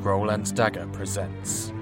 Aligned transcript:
Scroll 0.00 0.30
and 0.30 0.54
Dagger 0.54 0.86
presents 0.92 1.72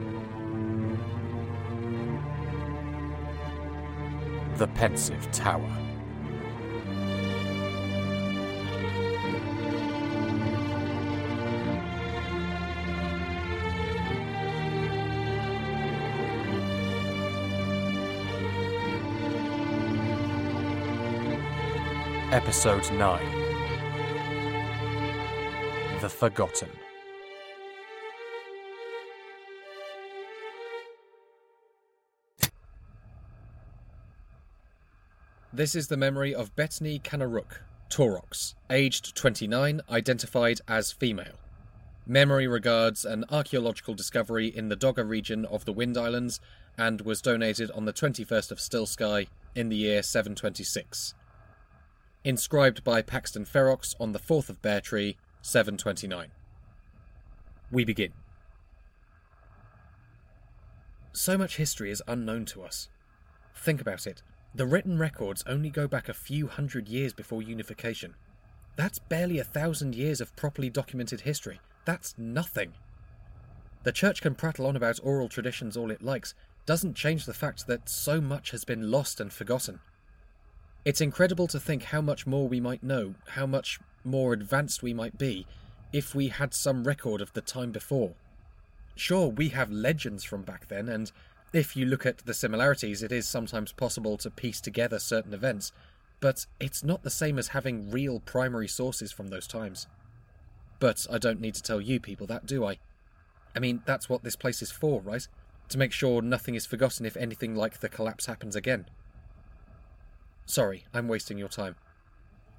The 4.57 4.67
Pensive 4.69 5.31
Tower. 5.33 5.71
Episode 22.33 22.91
9 22.93 23.21
The 26.01 26.09
Forgotten. 26.09 26.86
This 35.57 35.75
is 35.75 35.89
the 35.89 35.97
memory 35.97 36.35
of 36.35 36.55
Betny 36.55 37.01
Kanarook, 37.01 37.63
Taurox, 37.89 38.53
aged 38.69 39.17
29, 39.17 39.81
identified 39.89 40.61
as 40.69 40.93
female. 40.93 41.39
Memory 42.07 42.47
regards 42.47 43.07
an 43.07 43.25
archaeological 43.31 43.95
discovery 43.95 44.49
in 44.49 44.69
the 44.69 44.77
Dogr 44.77 45.09
region 45.09 45.47
of 45.47 45.65
the 45.65 45.73
Wind 45.73 45.97
Islands 45.97 46.41
and 46.77 47.01
was 47.01 47.23
donated 47.23 47.71
on 47.71 47.87
the 47.87 47.95
21st 47.95 48.51
of 48.51 48.61
Still 48.61 48.85
Sky 48.85 49.29
in 49.55 49.71
the 49.71 49.77
year 49.77 50.03
726. 50.03 51.15
Inscribed 52.23 52.85
by 52.85 53.01
Paxton 53.01 53.47
Ferox 53.47 53.95
on 53.99 54.13
the 54.13 54.19
4th 54.19 54.51
of 54.51 54.61
Bear 54.61 54.83
Tree, 54.83 55.17
729. 55.41 56.33
We 57.71 57.83
begin. 57.83 58.13
So 61.15 61.39
much 61.39 61.57
history 61.57 61.91
is 61.91 62.03
unknown 62.07 62.45
to 62.45 62.63
us. 62.63 62.91
Think 63.55 63.81
about 63.81 64.07
it. 64.07 64.23
The 64.57 64.65
written 64.65 64.99
records 64.99 65.45
only 65.47 65.69
go 65.69 65.87
back 65.87 66.09
a 66.09 66.15
few 66.15 66.47
hundred 66.47 66.89
years 66.89 67.13
before 67.13 67.43
unification. 67.43 68.15
That's 68.77 68.99
barely 68.99 69.39
a 69.39 69.45
thousand 69.45 69.95
years 69.95 70.19
of 70.19 70.35
properly 70.35 70.71
documented 70.71 71.21
history. 71.21 71.61
That's 71.85 72.15
nothing. 72.17 72.73
The 73.83 73.93
church 73.93 74.23
can 74.23 74.35
prattle 74.35 74.65
on 74.65 74.75
about 74.75 74.99
oral 75.03 75.29
traditions 75.29 75.77
all 75.77 75.91
it 75.91 76.01
likes, 76.01 76.33
doesn't 76.65 76.97
change 76.97 77.27
the 77.27 77.35
fact 77.35 77.67
that 77.67 77.91
so 77.91 78.19
much 78.19 78.51
has 78.53 78.65
been 78.65 78.91
lost 78.91 79.21
and 79.21 79.31
forgotten. 79.31 79.79
It's 80.87 81.03
incredible 81.03 81.49
to 81.49 81.61
think 81.61 81.83
how 81.83 82.01
much 82.01 82.27
more 82.27 82.49
we 82.49 82.59
might 82.59 82.83
know, 82.83 83.15
how 83.29 83.45
much 83.45 83.79
more 84.05 84.33
advanced 84.33 84.83
we 84.83 84.95
might 84.95 85.19
be, 85.19 85.47
if 85.93 86.15
we 86.15 86.29
had 86.29 86.55
some 86.55 86.85
record 86.85 87.21
of 87.21 87.35
the 87.35 87.43
time 87.43 87.73
before. 87.73 88.15
Sure, 88.95 89.29
we 89.29 89.51
have 89.51 89.71
legends 89.71 90.25
from 90.25 90.41
back 90.41 90.69
then, 90.69 90.89
and 90.89 91.13
if 91.53 91.77
you 91.77 91.87
look 91.87 92.05
at 92.05 92.19
the 92.19 92.35
similarities, 92.35 93.03
it 93.03 93.13
is 93.13 93.29
sometimes 93.29 93.73
possible 93.73 94.17
to 94.19 94.31
piece 94.31 94.61
together 94.61 94.99
certain 94.99 95.33
events, 95.33 95.73
but 96.21 96.47
it's 96.61 96.85
not 96.85 97.03
the 97.03 97.11
same 97.11 97.39
as 97.39 97.49
having 97.49 97.91
real 97.91 98.21
primary 98.21 98.69
sources 98.69 99.13
from 99.13 99.29
those 99.29 99.47
times. 99.47 99.87
But 100.79 101.07
I 101.11 101.19
don't 101.19 101.41
need 101.41 101.55
to 101.55 101.63
tell 101.63 101.81
you 101.81 102.01
people 102.01 102.27
that, 102.27 102.47
do 102.47 102.65
I? 102.65 102.79
I 103.55 103.59
mean, 103.59 103.83
that's 103.87 104.09
what 104.09 104.23
this 104.23 104.37
place 104.37 104.61
is 104.61 104.71
for, 104.71 105.01
right? 105.01 105.27
To 105.71 105.79
make 105.79 105.93
sure 105.93 106.21
nothing 106.21 106.55
is 106.55 106.67
forgotten 106.67 107.07
if 107.07 107.17
anything 107.17 107.55
like 107.55 107.81
the 107.81 107.89
collapse 107.89 108.27
happens 108.27 108.55
again. 108.55 108.87
Sorry, 110.45 110.85
I'm 110.93 111.09
wasting 111.09 111.39
your 111.39 111.49
time. 111.49 111.77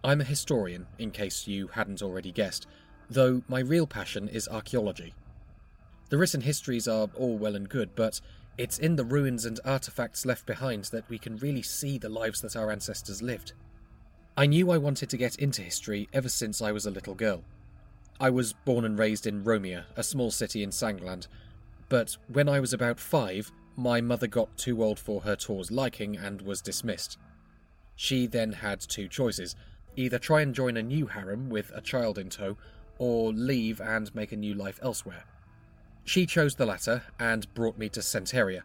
I'm 0.03 0.22
a 0.22 0.26
historian, 0.26 0.88
in 0.97 1.12
case 1.12 1.47
you 1.47 1.68
hadn't 1.68 2.02
already 2.02 2.31
guessed, 2.31 2.68
though 3.09 3.44
my 3.47 3.59
real 3.59 3.88
passion 3.88 4.28
is 4.28 4.47
archaeology. 4.47 5.14
The 6.09 6.18
written 6.18 6.42
histories 6.42 6.88
are 6.88 7.09
all 7.16 7.38
well 7.38 7.56
and 7.56 7.68
good, 7.68 7.96
but 7.96 8.22
it's 8.57 8.79
in 8.79 8.95
the 8.95 9.06
ruins 9.06 9.45
and 9.45 9.59
artifacts 9.63 10.25
left 10.25 10.45
behind 10.45 10.85
that 10.85 11.07
we 11.09 11.18
can 11.18 11.38
really 11.38 11.62
see 11.62 11.97
the 11.97 12.09
lives 12.09 12.41
that 12.41 12.56
our 12.56 12.72
ancestors 12.72 13.22
lived. 13.22 13.53
I 14.35 14.45
knew 14.45 14.72
I 14.72 14.78
wanted 14.78 15.09
to 15.09 15.18
get 15.18 15.35
into 15.35 15.62
history 15.62 16.09
ever 16.13 16.29
since 16.29 16.62
I 16.62 16.72
was 16.72 16.85
a 16.85 16.91
little 16.91 17.16
girl. 17.16 17.44
I 18.19 18.29
was 18.29 18.53
born 18.53 18.85
and 18.85 18.97
raised 18.97 19.28
in 19.28 19.44
Romea, 19.44 19.85
a 19.96 20.03
small 20.03 20.31
city 20.31 20.63
in 20.63 20.72
Sangland, 20.72 21.28
but 21.90 22.17
when 22.28 22.50
I 22.50 22.59
was 22.59 22.73
about 22.73 23.00
five, 23.00 23.51
my 23.75 24.01
mother 24.01 24.28
got 24.28 24.57
too 24.57 24.84
old 24.84 24.97
for 24.97 25.22
her 25.22 25.35
tour's 25.35 25.72
liking 25.72 26.17
and 26.17 26.41
was 26.41 26.62
dismissed. 26.62 27.17
She 27.96 28.25
then 28.25 28.53
had 28.53 28.79
two 28.79 29.07
choices 29.07 29.56
either 29.96 30.19
try 30.19 30.41
and 30.41 30.53
join 30.53 30.78
a 30.78 30.84
new 30.84 31.07
harem 31.07 31.50
with 31.50 31.72
a 31.73 31.81
child 31.81 32.19
in 32.19 32.29
tow, 32.29 32.56
or 33.00 33.34
leave 33.34 33.81
and 33.81 34.13
make 34.13 34.31
a 34.31 34.38
new 34.38 34.53
life 34.53 34.79
elsewhere. 34.81 35.23
She 36.07 36.25
chose 36.25 36.56
the 36.56 36.66
latter 36.66 37.03
and 37.19 37.53
brought 37.53 37.78
me 37.78 37.90
to 37.90 38.00
Centeria. 38.00 38.62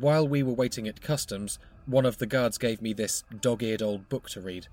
While 0.00 0.26
we 0.26 0.42
were 0.42 0.52
waiting 0.52 0.88
at 0.88 1.00
customs, 1.00 1.60
one 1.86 2.04
of 2.04 2.18
the 2.18 2.26
guards 2.26 2.58
gave 2.58 2.82
me 2.82 2.92
this 2.92 3.22
dog 3.40 3.62
eared 3.62 3.82
old 3.82 4.08
book 4.08 4.28
to 4.30 4.40
read. 4.40 4.66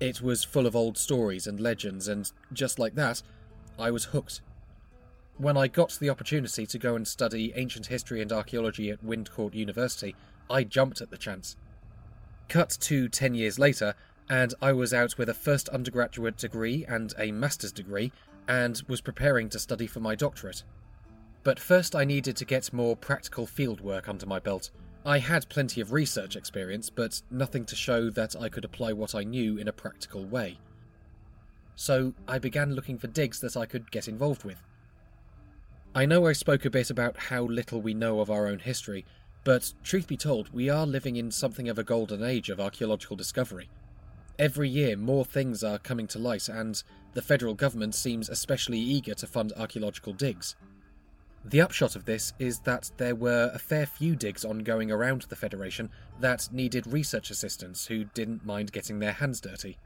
It 0.00 0.20
was 0.20 0.44
full 0.44 0.66
of 0.66 0.76
old 0.76 0.98
stories 0.98 1.46
and 1.46 1.58
legends, 1.58 2.08
and 2.08 2.30
just 2.52 2.78
like 2.78 2.94
that, 2.96 3.22
I 3.78 3.90
was 3.90 4.04
hooked. 4.04 4.42
When 5.38 5.56
I 5.56 5.66
got 5.66 5.96
the 5.98 6.10
opportunity 6.10 6.66
to 6.66 6.78
go 6.78 6.94
and 6.94 7.08
study 7.08 7.54
ancient 7.56 7.86
history 7.86 8.20
and 8.20 8.30
archaeology 8.30 8.90
at 8.90 9.02
Windcourt 9.02 9.54
University, 9.54 10.14
I 10.50 10.62
jumped 10.62 11.00
at 11.00 11.10
the 11.10 11.16
chance. 11.16 11.56
Cut 12.50 12.76
to 12.82 13.08
10 13.08 13.34
years 13.34 13.58
later, 13.58 13.94
and 14.28 14.52
I 14.60 14.74
was 14.74 14.92
out 14.92 15.16
with 15.16 15.30
a 15.30 15.34
first 15.34 15.70
undergraduate 15.70 16.36
degree 16.36 16.84
and 16.86 17.14
a 17.18 17.32
master's 17.32 17.72
degree, 17.72 18.12
and 18.46 18.82
was 18.88 19.00
preparing 19.00 19.48
to 19.48 19.58
study 19.58 19.86
for 19.86 20.00
my 20.00 20.14
doctorate. 20.14 20.64
But 21.44 21.60
first, 21.60 21.94
I 21.94 22.04
needed 22.04 22.36
to 22.36 22.44
get 22.44 22.72
more 22.72 22.96
practical 22.96 23.46
field 23.46 23.80
work 23.82 24.08
under 24.08 24.26
my 24.26 24.38
belt. 24.38 24.70
I 25.04 25.18
had 25.18 25.48
plenty 25.50 25.82
of 25.82 25.92
research 25.92 26.34
experience, 26.34 26.88
but 26.88 27.20
nothing 27.30 27.66
to 27.66 27.76
show 27.76 28.08
that 28.10 28.34
I 28.34 28.48
could 28.48 28.64
apply 28.64 28.94
what 28.94 29.14
I 29.14 29.22
knew 29.22 29.58
in 29.58 29.68
a 29.68 29.72
practical 29.72 30.24
way. 30.24 30.58
So 31.76 32.14
I 32.26 32.38
began 32.38 32.74
looking 32.74 32.98
for 32.98 33.08
digs 33.08 33.40
that 33.40 33.56
I 33.56 33.66
could 33.66 33.90
get 33.90 34.08
involved 34.08 34.44
with. 34.44 34.62
I 35.94 36.06
know 36.06 36.26
I 36.26 36.32
spoke 36.32 36.64
a 36.64 36.70
bit 36.70 36.90
about 36.90 37.16
how 37.16 37.42
little 37.42 37.82
we 37.82 37.92
know 37.92 38.20
of 38.20 38.30
our 38.30 38.46
own 38.46 38.60
history, 38.60 39.04
but 39.44 39.74
truth 39.82 40.08
be 40.08 40.16
told, 40.16 40.52
we 40.54 40.70
are 40.70 40.86
living 40.86 41.16
in 41.16 41.30
something 41.30 41.68
of 41.68 41.78
a 41.78 41.84
golden 41.84 42.24
age 42.24 42.48
of 42.48 42.58
archaeological 42.58 43.16
discovery. 43.16 43.68
Every 44.38 44.68
year, 44.68 44.96
more 44.96 45.24
things 45.24 45.62
are 45.62 45.78
coming 45.78 46.06
to 46.08 46.18
light, 46.18 46.48
and 46.48 46.82
the 47.12 47.22
federal 47.22 47.54
government 47.54 47.94
seems 47.94 48.30
especially 48.30 48.78
eager 48.78 49.14
to 49.14 49.26
fund 49.26 49.52
archaeological 49.56 50.14
digs. 50.14 50.56
The 51.46 51.60
upshot 51.60 51.94
of 51.94 52.06
this 52.06 52.32
is 52.38 52.60
that 52.60 52.90
there 52.96 53.14
were 53.14 53.50
a 53.52 53.58
fair 53.58 53.84
few 53.84 54.16
digs 54.16 54.46
ongoing 54.46 54.90
around 54.90 55.22
the 55.22 55.36
Federation 55.36 55.90
that 56.18 56.48
needed 56.50 56.86
research 56.86 57.30
assistants 57.30 57.86
who 57.86 58.04
didn't 58.04 58.46
mind 58.46 58.72
getting 58.72 58.98
their 58.98 59.12
hands 59.12 59.42
dirty. 59.42 59.76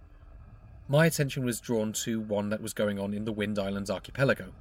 My 0.88 1.06
attention 1.06 1.44
was 1.44 1.60
drawn 1.60 1.92
to 2.04 2.20
one 2.20 2.48
that 2.50 2.62
was 2.62 2.72
going 2.72 2.98
on 2.98 3.12
in 3.12 3.24
the 3.24 3.32
Wind 3.32 3.58
Islands 3.58 3.90
archipelago. 3.90 4.52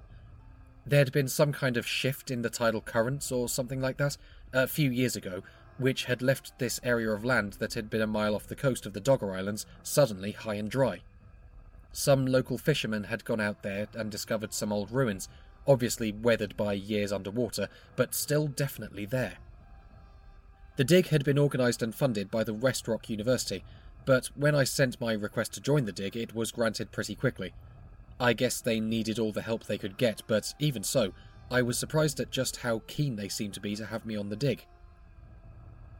There'd 0.88 1.12
been 1.12 1.28
some 1.28 1.54
kind 1.54 1.78
of 1.78 1.86
shift 1.86 2.32
in 2.32 2.42
the 2.42 2.50
tidal 2.50 2.82
currents 2.82 3.32
or 3.32 3.48
something 3.48 3.80
like 3.80 3.98
that 3.98 4.18
a 4.52 4.68
few 4.68 4.90
years 4.90 5.16
ago, 5.16 5.44
which 5.78 6.06
had 6.06 6.24
left 6.24 6.58
this 6.58 6.80
area 6.82 7.12
of 7.12 7.24
land 7.24 7.54
that 7.60 7.76
had 7.76 7.92
been 7.92 8.02
a 8.02 8.08
mile 8.08 8.34
off 8.34 8.48
the 8.48 8.56
coast 8.56 8.88
of 8.88 8.94
the 8.94 9.02
Dogr 9.02 9.38
Islands 9.38 9.68
suddenly 9.84 10.32
high 10.32 10.56
and 10.56 10.72
dry. 10.72 11.02
Some 11.92 12.26
local 12.26 12.58
fishermen 12.58 13.06
had 13.06 13.24
gone 13.24 13.42
out 13.42 13.64
there 13.64 13.88
and 13.94 14.12
discovered 14.12 14.54
some 14.54 14.74
old 14.74 14.92
ruins, 14.92 15.30
obviously 15.68 16.12
weathered 16.12 16.56
by 16.56 16.74
years 16.74 17.12
underwater, 17.12 17.68
but 17.96 18.16
still 18.16 18.48
definitely 18.48 19.06
there. 19.06 19.36
The 20.78 20.84
dig 20.84 21.08
had 21.08 21.24
been 21.24 21.40
organised 21.40 21.82
and 21.82 21.94
funded 21.94 22.30
by 22.30 22.44
the 22.44 22.54
West 22.54 22.88
Rock 22.88 23.10
University, 23.10 23.64
but 24.06 24.28
when 24.36 24.56
I 24.56 24.64
sent 24.64 25.02
my 25.02 25.14
request 25.14 25.54
to 25.54 25.62
join 25.62 25.86
the 25.86 25.92
dig, 25.92 26.16
it 26.16 26.36
was 26.36 26.52
granted 26.52 26.92
pretty 26.92 27.16
quickly. 27.16 27.54
I 28.20 28.34
guess 28.34 28.62
they 28.62 28.80
needed 28.80 29.20
all 29.20 29.32
the 29.32 29.42
help 29.42 29.66
they 29.66 29.78
could 29.78 29.98
get, 29.98 30.22
but 30.28 30.54
even 30.60 30.84
so, 30.84 31.14
I 31.50 31.62
was 31.62 31.78
surprised 31.78 32.20
at 32.20 32.32
just 32.32 32.58
how 32.58 32.82
keen 32.88 33.16
they 33.16 33.30
seemed 33.30 33.54
to 33.56 33.60
be 33.60 33.76
to 33.76 33.86
have 33.86 34.06
me 34.06 34.16
on 34.16 34.30
the 34.30 34.36
dig. 34.36 34.66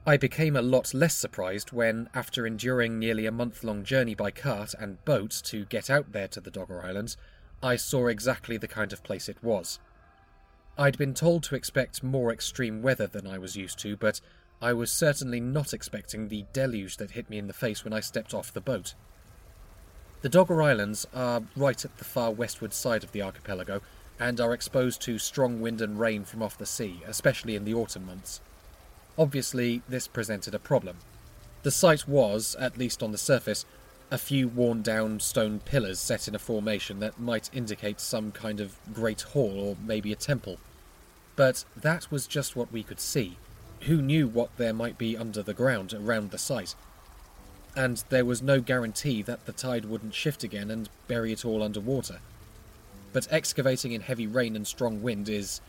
I 0.06 0.16
became 0.16 0.56
a 0.56 0.62
lot 0.62 0.94
less 0.94 1.16
surprised 1.16 1.74
when, 1.74 2.08
after 2.14 2.48
enduring 2.48 2.98
nearly 2.98 3.26
a 3.26 3.32
month 3.32 3.64
long 3.64 3.84
journey 3.84 4.16
by 4.16 4.32
cart 4.32 4.74
and 4.80 5.04
boat 5.04 5.42
to 5.46 5.66
get 5.66 5.90
out 5.90 6.14
there 6.14 6.30
to 6.30 6.40
the 6.40 6.50
Dogr 6.50 6.84
Islands, 6.84 7.18
I 7.62 7.76
saw 7.76 8.08
exactly 8.08 8.58
the 8.58 8.68
kind 8.68 8.94
of 8.94 9.04
place 9.04 9.28
it 9.28 9.44
was. 9.44 9.80
I'd 10.78 10.98
been 10.98 11.16
told 11.16 11.44
to 11.44 11.56
expect 11.56 12.04
more 12.04 12.32
extreme 12.32 12.84
weather 12.84 13.08
than 13.08 13.26
I 13.26 13.40
was 13.40 13.56
used 13.56 13.80
to, 13.80 13.98
but 13.98 14.22
I 14.62 14.74
was 14.74 14.92
certainly 14.92 15.40
not 15.40 15.74
expecting 15.74 16.28
the 16.28 16.46
deluge 16.54 16.98
that 16.98 17.12
hit 17.12 17.30
me 17.30 17.38
in 17.40 17.48
the 17.48 17.54
face 17.54 17.84
when 17.84 17.94
I 17.94 18.00
stepped 18.00 18.34
off 18.34 18.54
the 18.54 18.62
boat. 18.62 18.94
The 20.22 20.30
Dogr 20.30 20.64
Islands 20.64 21.08
are 21.14 21.44
right 21.56 21.84
at 21.84 21.98
the 21.98 22.04
far 22.04 22.32
westward 22.32 22.74
side 22.74 23.04
of 23.04 23.12
the 23.12 23.22
archipelago 23.22 23.82
and 24.20 24.40
are 24.40 24.54
exposed 24.54 25.02
to 25.04 25.20
strong 25.20 25.62
wind 25.62 25.82
and 25.82 26.00
rain 26.00 26.26
from 26.26 26.42
off 26.42 26.58
the 26.58 26.66
sea, 26.66 27.02
especially 27.08 27.56
in 27.56 27.66
the 27.66 27.74
autumn 27.74 28.06
months. 28.06 28.42
Obviously, 29.18 29.82
this 29.88 30.08
presented 30.08 30.54
a 30.54 30.60
problem. 30.60 30.98
The 31.64 31.72
site 31.72 32.08
was, 32.08 32.56
at 32.60 32.78
least 32.78 33.02
on 33.02 33.12
the 33.12 33.18
surface, 33.18 33.66
a 34.10 34.18
few 34.18 34.48
worn 34.48 34.82
down 34.82 35.20
stone 35.20 35.60
pillars 35.60 36.00
set 36.00 36.28
in 36.28 36.36
a 36.36 36.40
formation 36.40 37.00
that 37.00 37.20
might 37.20 37.50
indicate 37.54 38.00
some 38.00 38.32
kind 38.32 38.60
of 38.62 38.78
great 38.94 39.22
hall 39.22 39.60
or 39.60 39.78
maybe 39.86 40.14
a 40.14 40.16
temple. 40.16 40.58
But 41.36 41.66
that 41.76 42.10
was 42.10 42.26
just 42.26 42.56
what 42.56 42.72
we 42.72 42.84
could 42.84 43.00
see. 43.00 43.38
Who 43.82 44.02
knew 44.02 44.28
what 44.28 44.56
there 44.58 44.74
might 44.74 44.98
be 44.98 45.18
under 45.18 45.44
the 45.44 45.54
ground 45.54 45.94
around 45.94 46.32
the 46.32 46.38
site? 46.38 46.74
And 47.76 48.04
there 48.10 48.26
was 48.26 48.42
no 48.42 48.60
guarantee 48.60 49.22
that 49.24 49.46
the 49.46 49.52
tide 49.52 49.86
wouldn't 49.86 50.16
shift 50.16 50.44
again 50.44 50.72
and 50.72 50.90
bury 51.08 51.32
it 51.32 51.46
all 51.46 51.62
underwater. 51.62 52.20
But 53.14 53.28
excavating 53.30 53.92
in 53.92 54.02
heavy 54.02 54.26
rain 54.26 54.56
and 54.56 54.66
strong 54.66 55.04
wind 55.04 55.30
is 55.30 55.62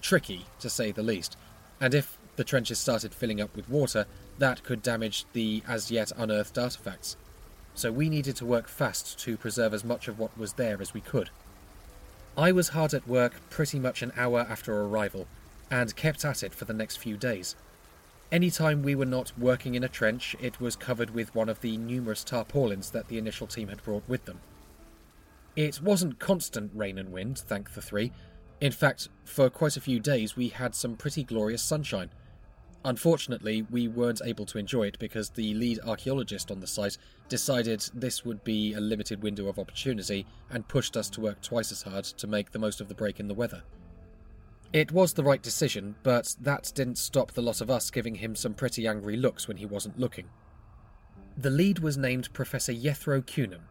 tricky, 0.00 0.46
to 0.58 0.68
say 0.68 0.90
the 0.90 1.02
least, 1.02 1.36
and 1.80 1.94
if 1.94 2.18
the 2.36 2.44
trenches 2.44 2.78
started 2.78 3.14
filling 3.14 3.40
up 3.40 3.54
with 3.54 3.68
water, 3.68 4.06
that 4.38 4.64
could 4.64 4.82
damage 4.82 5.24
the 5.32 5.62
as 5.68 5.90
yet 5.90 6.10
unearthed 6.16 6.58
artifacts. 6.58 7.16
So 7.74 7.90
we 7.90 8.08
needed 8.08 8.36
to 8.36 8.46
work 8.46 8.68
fast 8.68 9.18
to 9.20 9.36
preserve 9.36 9.74
as 9.74 9.84
much 9.84 10.08
of 10.08 10.18
what 10.18 10.36
was 10.38 10.54
there 10.54 10.80
as 10.80 10.94
we 10.94 11.00
could. 11.00 11.30
I 12.36 12.52
was 12.52 12.70
hard 12.70 12.94
at 12.94 13.06
work 13.06 13.34
pretty 13.50 13.78
much 13.78 14.02
an 14.02 14.12
hour 14.16 14.40
after 14.48 14.74
arrival, 14.80 15.26
and 15.70 15.94
kept 15.96 16.24
at 16.24 16.42
it 16.42 16.54
for 16.54 16.64
the 16.64 16.72
next 16.72 16.96
few 16.96 17.16
days. 17.16 17.56
Any 18.32 18.50
time 18.50 18.82
we 18.82 18.94
were 18.94 19.06
not 19.06 19.32
working 19.38 19.74
in 19.74 19.84
a 19.84 19.88
trench, 19.88 20.34
it 20.40 20.60
was 20.60 20.74
covered 20.74 21.10
with 21.10 21.34
one 21.34 21.48
of 21.48 21.60
the 21.60 21.76
numerous 21.76 22.24
tarpaulins 22.24 22.90
that 22.90 23.08
the 23.08 23.18
initial 23.18 23.46
team 23.46 23.68
had 23.68 23.82
brought 23.82 24.08
with 24.08 24.24
them. 24.24 24.40
It 25.54 25.80
wasn't 25.80 26.18
constant 26.18 26.72
rain 26.74 26.98
and 26.98 27.12
wind, 27.12 27.38
thank 27.38 27.74
the 27.74 27.82
three. 27.82 28.12
In 28.60 28.72
fact, 28.72 29.08
for 29.24 29.50
quite 29.50 29.76
a 29.76 29.80
few 29.80 30.00
days 30.00 30.36
we 30.36 30.48
had 30.48 30.74
some 30.74 30.96
pretty 30.96 31.22
glorious 31.22 31.62
sunshine. 31.62 32.10
Unfortunately, 32.86 33.66
we 33.70 33.88
weren't 33.88 34.20
able 34.24 34.44
to 34.44 34.58
enjoy 34.58 34.86
it 34.86 34.98
because 34.98 35.30
the 35.30 35.54
lead 35.54 35.80
archaeologist 35.86 36.50
on 36.50 36.60
the 36.60 36.66
site 36.66 36.98
decided 37.30 37.88
this 37.94 38.24
would 38.26 38.44
be 38.44 38.74
a 38.74 38.80
limited 38.80 39.22
window 39.22 39.48
of 39.48 39.58
opportunity 39.58 40.26
and 40.50 40.68
pushed 40.68 40.94
us 40.96 41.08
to 41.10 41.22
work 41.22 41.40
twice 41.40 41.72
as 41.72 41.82
hard 41.82 42.04
to 42.04 42.26
make 42.26 42.50
the 42.50 42.58
most 42.58 42.82
of 42.82 42.88
the 42.88 42.94
break 42.94 43.18
in 43.18 43.28
the 43.28 43.34
weather. 43.34 43.62
It 44.74 44.92
was 44.92 45.14
the 45.14 45.24
right 45.24 45.40
decision, 45.40 45.94
but 46.02 46.36
that 46.40 46.72
didn't 46.74 46.98
stop 46.98 47.32
the 47.32 47.42
lot 47.42 47.62
of 47.62 47.70
us 47.70 47.90
giving 47.90 48.16
him 48.16 48.36
some 48.36 48.52
pretty 48.52 48.86
angry 48.86 49.16
looks 49.16 49.48
when 49.48 49.56
he 49.56 49.66
wasn't 49.66 49.98
looking. 49.98 50.28
The 51.38 51.50
lead 51.50 51.78
was 51.78 51.96
named 51.96 52.32
Professor 52.32 52.72
Yethro 52.72 53.22
Cunham. 53.22 53.62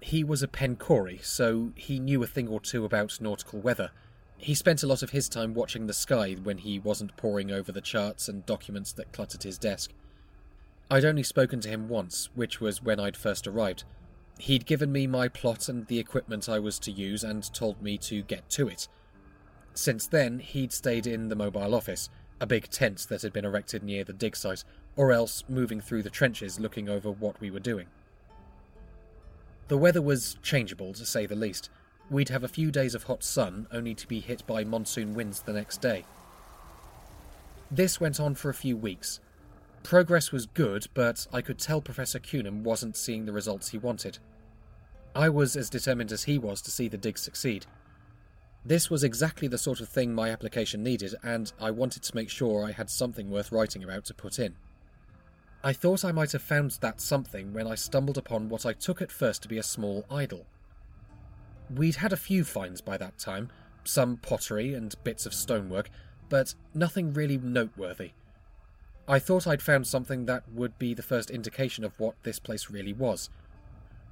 He 0.00 0.22
was 0.22 0.42
a 0.42 0.48
Pencori, 0.48 1.24
so 1.24 1.72
he 1.74 1.98
knew 1.98 2.22
a 2.22 2.26
thing 2.26 2.48
or 2.48 2.60
two 2.60 2.84
about 2.84 3.20
nautical 3.20 3.60
weather. 3.60 3.92
He 4.38 4.54
spent 4.54 4.82
a 4.82 4.86
lot 4.86 5.02
of 5.02 5.10
his 5.10 5.28
time 5.28 5.52
watching 5.52 5.86
the 5.86 5.92
sky 5.92 6.34
when 6.42 6.58
he 6.58 6.78
wasn't 6.78 7.16
poring 7.16 7.50
over 7.50 7.72
the 7.72 7.80
charts 7.80 8.28
and 8.28 8.46
documents 8.46 8.92
that 8.92 9.12
cluttered 9.12 9.42
his 9.42 9.58
desk. 9.58 9.92
I'd 10.90 11.04
only 11.04 11.24
spoken 11.24 11.60
to 11.60 11.68
him 11.68 11.88
once, 11.88 12.30
which 12.34 12.60
was 12.60 12.82
when 12.82 12.98
I'd 12.98 13.16
first 13.16 13.46
arrived. 13.46 13.84
He'd 14.38 14.64
given 14.64 14.92
me 14.92 15.06
my 15.06 15.28
plot 15.28 15.68
and 15.68 15.86
the 15.86 15.98
equipment 15.98 16.48
I 16.48 16.60
was 16.60 16.78
to 16.80 16.92
use 16.92 17.24
and 17.24 17.52
told 17.52 17.82
me 17.82 17.98
to 17.98 18.22
get 18.22 18.48
to 18.50 18.68
it. 18.68 18.88
Since 19.74 20.06
then, 20.06 20.38
he'd 20.38 20.72
stayed 20.72 21.06
in 21.06 21.28
the 21.28 21.36
mobile 21.36 21.74
office, 21.74 22.08
a 22.40 22.46
big 22.46 22.70
tent 22.70 23.06
that 23.10 23.22
had 23.22 23.32
been 23.32 23.44
erected 23.44 23.82
near 23.82 24.04
the 24.04 24.12
dig 24.12 24.36
site, 24.36 24.64
or 24.96 25.12
else 25.12 25.44
moving 25.48 25.80
through 25.80 26.04
the 26.04 26.10
trenches 26.10 26.60
looking 26.60 26.88
over 26.88 27.10
what 27.10 27.40
we 27.40 27.50
were 27.50 27.58
doing. 27.58 27.88
The 29.66 29.76
weather 29.76 30.00
was 30.00 30.36
changeable, 30.42 30.94
to 30.94 31.04
say 31.04 31.26
the 31.26 31.36
least. 31.36 31.68
We'd 32.10 32.30
have 32.30 32.44
a 32.44 32.48
few 32.48 32.70
days 32.70 32.94
of 32.94 33.04
hot 33.04 33.22
sun, 33.22 33.66
only 33.70 33.94
to 33.94 34.06
be 34.06 34.20
hit 34.20 34.46
by 34.46 34.64
monsoon 34.64 35.14
winds 35.14 35.40
the 35.40 35.52
next 35.52 35.82
day. 35.82 36.04
This 37.70 38.00
went 38.00 38.18
on 38.18 38.34
for 38.34 38.48
a 38.48 38.54
few 38.54 38.76
weeks. 38.76 39.20
Progress 39.82 40.32
was 40.32 40.46
good, 40.46 40.86
but 40.94 41.26
I 41.32 41.42
could 41.42 41.58
tell 41.58 41.82
Professor 41.82 42.18
Cunham 42.18 42.62
wasn't 42.62 42.96
seeing 42.96 43.26
the 43.26 43.32
results 43.32 43.68
he 43.68 43.78
wanted. 43.78 44.18
I 45.14 45.28
was 45.28 45.54
as 45.54 45.68
determined 45.68 46.12
as 46.12 46.24
he 46.24 46.38
was 46.38 46.62
to 46.62 46.70
see 46.70 46.88
the 46.88 46.96
dig 46.96 47.18
succeed. 47.18 47.66
This 48.64 48.90
was 48.90 49.04
exactly 49.04 49.48
the 49.48 49.58
sort 49.58 49.80
of 49.80 49.88
thing 49.88 50.14
my 50.14 50.30
application 50.30 50.82
needed, 50.82 51.14
and 51.22 51.52
I 51.60 51.70
wanted 51.70 52.02
to 52.04 52.16
make 52.16 52.30
sure 52.30 52.64
I 52.64 52.72
had 52.72 52.88
something 52.88 53.30
worth 53.30 53.52
writing 53.52 53.84
about 53.84 54.06
to 54.06 54.14
put 54.14 54.38
in. 54.38 54.56
I 55.62 55.72
thought 55.72 56.04
I 56.04 56.12
might 56.12 56.32
have 56.32 56.42
found 56.42 56.72
that 56.80 57.00
something 57.00 57.52
when 57.52 57.66
I 57.66 57.74
stumbled 57.74 58.16
upon 58.16 58.48
what 58.48 58.64
I 58.64 58.72
took 58.72 59.02
at 59.02 59.12
first 59.12 59.42
to 59.42 59.48
be 59.48 59.58
a 59.58 59.62
small 59.62 60.06
idol. 60.10 60.46
We'd 61.74 61.96
had 61.96 62.12
a 62.12 62.16
few 62.16 62.44
finds 62.44 62.80
by 62.80 62.96
that 62.96 63.18
time, 63.18 63.50
some 63.84 64.16
pottery 64.16 64.74
and 64.74 64.94
bits 65.04 65.26
of 65.26 65.34
stonework, 65.34 65.90
but 66.28 66.54
nothing 66.74 67.12
really 67.12 67.38
noteworthy. 67.38 68.12
I 69.06 69.18
thought 69.18 69.46
I'd 69.46 69.62
found 69.62 69.86
something 69.86 70.26
that 70.26 70.44
would 70.52 70.78
be 70.78 70.94
the 70.94 71.02
first 71.02 71.30
indication 71.30 71.84
of 71.84 71.98
what 71.98 72.22
this 72.22 72.38
place 72.38 72.70
really 72.70 72.92
was. 72.92 73.30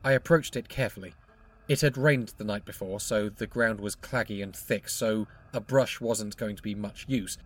I 0.02 0.12
approached 0.12 0.56
it 0.56 0.68
carefully. 0.68 1.14
It 1.68 1.80
had 1.80 1.98
rained 1.98 2.32
the 2.38 2.44
night 2.44 2.64
before, 2.64 3.00
so 3.00 3.28
the 3.28 3.46
ground 3.46 3.80
was 3.80 3.96
claggy 3.96 4.42
and 4.42 4.54
thick, 4.54 4.88
so 4.88 5.26
a 5.52 5.60
brush 5.60 6.00
wasn't 6.00 6.36
going 6.36 6.56
to 6.56 6.62
be 6.62 6.74
much 6.74 7.04
use, 7.08 7.38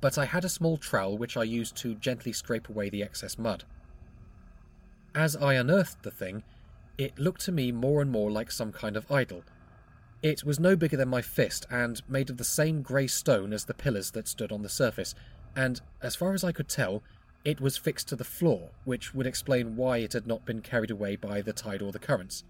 but 0.00 0.16
I 0.18 0.24
had 0.24 0.44
a 0.44 0.48
small 0.48 0.76
trowel 0.76 1.18
which 1.18 1.36
I 1.36 1.42
used 1.42 1.76
to 1.76 1.94
gently 1.94 2.32
scrape 2.32 2.68
away 2.68 2.88
the 2.88 3.02
excess 3.02 3.38
mud. 3.38 3.64
As 5.14 5.36
I 5.36 5.54
unearthed 5.54 6.02
the 6.02 6.10
thing, 6.10 6.42
it 6.98 7.18
looked 7.18 7.42
to 7.42 7.52
me 7.52 7.70
more 7.70 8.00
and 8.00 8.10
more 8.10 8.30
like 8.30 8.50
some 8.50 8.72
kind 8.72 8.96
of 8.96 9.10
idol. 9.10 9.44
It 10.26 10.42
was 10.42 10.58
no 10.58 10.74
bigger 10.74 10.96
than 10.96 11.08
my 11.08 11.22
fist 11.22 11.66
and 11.70 12.02
made 12.08 12.30
of 12.30 12.36
the 12.36 12.42
same 12.42 12.82
grey 12.82 13.06
stone 13.06 13.52
as 13.52 13.64
the 13.64 13.72
pillars 13.72 14.10
that 14.10 14.26
stood 14.26 14.50
on 14.50 14.62
the 14.62 14.68
surface, 14.68 15.14
and, 15.54 15.80
as 16.02 16.16
far 16.16 16.34
as 16.34 16.42
I 16.42 16.50
could 16.50 16.68
tell, 16.68 17.04
it 17.44 17.60
was 17.60 17.76
fixed 17.76 18.08
to 18.08 18.16
the 18.16 18.24
floor, 18.24 18.70
which 18.84 19.14
would 19.14 19.28
explain 19.28 19.76
why 19.76 19.98
it 19.98 20.14
had 20.14 20.26
not 20.26 20.44
been 20.44 20.62
carried 20.62 20.90
away 20.90 21.14
by 21.14 21.42
the 21.42 21.52
tide 21.52 21.80
or 21.80 21.92
the 21.92 22.00
currents. 22.00 22.42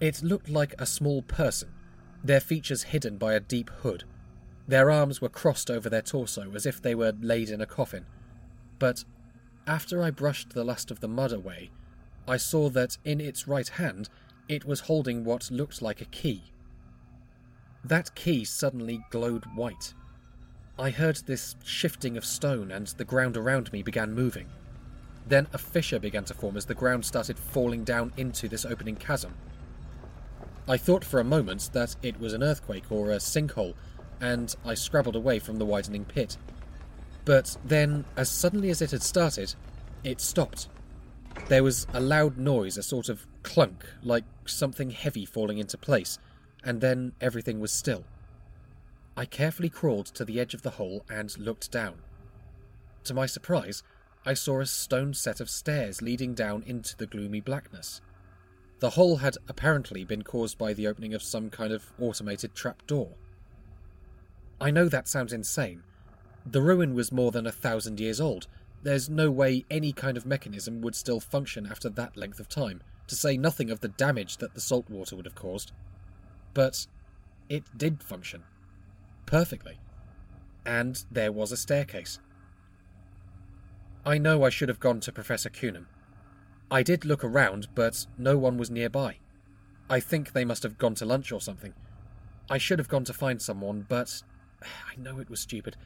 It 0.00 0.22
looked 0.22 0.48
like 0.48 0.74
a 0.78 0.86
small 0.86 1.20
person, 1.20 1.68
their 2.24 2.40
features 2.40 2.84
hidden 2.84 3.18
by 3.18 3.34
a 3.34 3.40
deep 3.40 3.68
hood. 3.68 4.04
Their 4.66 4.90
arms 4.90 5.20
were 5.20 5.28
crossed 5.28 5.70
over 5.70 5.90
their 5.90 6.00
torso 6.00 6.54
as 6.54 6.64
if 6.64 6.80
they 6.80 6.94
were 6.94 7.12
laid 7.20 7.50
in 7.50 7.60
a 7.60 7.66
coffin. 7.66 8.06
But 8.78 9.04
after 9.66 10.02
I 10.02 10.10
brushed 10.10 10.54
the 10.54 10.64
last 10.64 10.90
of 10.90 11.00
the 11.00 11.06
mud 11.06 11.32
away, 11.32 11.70
I 12.26 12.38
saw 12.38 12.70
that 12.70 12.96
in 13.04 13.20
its 13.20 13.46
right 13.46 13.68
hand 13.68 14.08
it 14.48 14.64
was 14.64 14.80
holding 14.80 15.22
what 15.22 15.50
looked 15.50 15.82
like 15.82 16.00
a 16.00 16.06
key. 16.06 16.44
That 17.84 18.14
key 18.14 18.44
suddenly 18.44 19.04
glowed 19.10 19.44
white. 19.54 19.94
I 20.78 20.90
heard 20.90 21.16
this 21.26 21.56
shifting 21.64 22.16
of 22.16 22.24
stone, 22.24 22.70
and 22.70 22.86
the 22.86 23.04
ground 23.04 23.36
around 23.36 23.72
me 23.72 23.82
began 23.82 24.14
moving. 24.14 24.46
Then 25.26 25.48
a 25.52 25.58
fissure 25.58 25.98
began 25.98 26.24
to 26.24 26.34
form 26.34 26.56
as 26.56 26.66
the 26.66 26.74
ground 26.74 27.04
started 27.04 27.38
falling 27.38 27.84
down 27.84 28.12
into 28.16 28.48
this 28.48 28.64
opening 28.64 28.96
chasm. 28.96 29.34
I 30.68 30.76
thought 30.76 31.04
for 31.04 31.18
a 31.18 31.24
moment 31.24 31.70
that 31.72 31.96
it 32.02 32.20
was 32.20 32.32
an 32.32 32.42
earthquake 32.42 32.84
or 32.90 33.10
a 33.10 33.16
sinkhole, 33.16 33.74
and 34.20 34.54
I 34.64 34.74
scrabbled 34.74 35.16
away 35.16 35.40
from 35.40 35.58
the 35.58 35.66
widening 35.66 36.04
pit. 36.04 36.36
But 37.24 37.56
then, 37.64 38.04
as 38.16 38.28
suddenly 38.28 38.70
as 38.70 38.80
it 38.80 38.92
had 38.92 39.02
started, 39.02 39.54
it 40.04 40.20
stopped. 40.20 40.68
There 41.48 41.64
was 41.64 41.86
a 41.92 42.00
loud 42.00 42.38
noise, 42.38 42.76
a 42.78 42.82
sort 42.82 43.08
of 43.08 43.26
clunk, 43.42 43.84
like 44.02 44.24
something 44.46 44.90
heavy 44.90 45.24
falling 45.24 45.58
into 45.58 45.76
place, 45.76 46.18
and 46.64 46.80
then 46.80 47.12
everything 47.20 47.60
was 47.60 47.72
still. 47.72 48.04
I 49.16 49.24
carefully 49.24 49.68
crawled 49.68 50.06
to 50.06 50.24
the 50.24 50.40
edge 50.40 50.54
of 50.54 50.62
the 50.62 50.70
hole 50.70 51.04
and 51.10 51.36
looked 51.38 51.70
down. 51.70 51.96
To 53.04 53.14
my 53.14 53.26
surprise, 53.26 53.82
I 54.24 54.34
saw 54.34 54.60
a 54.60 54.66
stone 54.66 55.14
set 55.14 55.40
of 55.40 55.50
stairs 55.50 56.00
leading 56.00 56.34
down 56.34 56.62
into 56.64 56.96
the 56.96 57.06
gloomy 57.06 57.40
blackness. 57.40 58.00
The 58.78 58.90
hole 58.90 59.16
had 59.16 59.36
apparently 59.48 60.04
been 60.04 60.22
caused 60.22 60.58
by 60.58 60.72
the 60.72 60.86
opening 60.86 61.12
of 61.14 61.22
some 61.22 61.50
kind 61.50 61.72
of 61.72 61.92
automated 62.00 62.54
trapdoor. 62.54 63.14
I 64.60 64.70
know 64.70 64.88
that 64.88 65.08
sounds 65.08 65.32
insane. 65.32 65.82
The 66.46 66.62
ruin 66.62 66.94
was 66.94 67.12
more 67.12 67.32
than 67.32 67.46
a 67.46 67.52
thousand 67.52 68.00
years 68.00 68.20
old. 68.20 68.46
There's 68.82 69.10
no 69.10 69.30
way 69.30 69.64
any 69.70 69.92
kind 69.92 70.16
of 70.16 70.26
mechanism 70.26 70.80
would 70.80 70.94
still 70.94 71.20
function 71.20 71.66
after 71.66 71.88
that 71.90 72.16
length 72.16 72.40
of 72.40 72.48
time, 72.48 72.82
to 73.08 73.14
say 73.14 73.36
nothing 73.36 73.70
of 73.70 73.80
the 73.80 73.88
damage 73.88 74.38
that 74.38 74.54
the 74.54 74.60
salt 74.60 74.88
water 74.88 75.16
would 75.16 75.26
have 75.26 75.34
caused. 75.34 75.72
But 76.54 76.86
it 77.48 77.64
did 77.76 78.02
function. 78.02 78.42
Perfectly. 79.26 79.78
And 80.64 81.04
there 81.10 81.32
was 81.32 81.52
a 81.52 81.56
staircase. 81.56 82.20
I 84.04 84.18
know 84.18 84.44
I 84.44 84.50
should 84.50 84.68
have 84.68 84.80
gone 84.80 85.00
to 85.00 85.12
Professor 85.12 85.50
Cunham. 85.50 85.86
I 86.70 86.82
did 86.82 87.04
look 87.04 87.22
around, 87.22 87.68
but 87.74 88.06
no 88.16 88.36
one 88.36 88.56
was 88.56 88.70
nearby. 88.70 89.18
I 89.88 90.00
think 90.00 90.32
they 90.32 90.44
must 90.44 90.62
have 90.62 90.78
gone 90.78 90.94
to 90.96 91.04
lunch 91.04 91.30
or 91.30 91.40
something. 91.40 91.74
I 92.48 92.58
should 92.58 92.78
have 92.78 92.88
gone 92.88 93.04
to 93.04 93.12
find 93.12 93.40
someone, 93.40 93.86
but 93.88 94.22
I 94.62 94.98
know 94.98 95.18
it 95.18 95.30
was 95.30 95.40
stupid, 95.40 95.76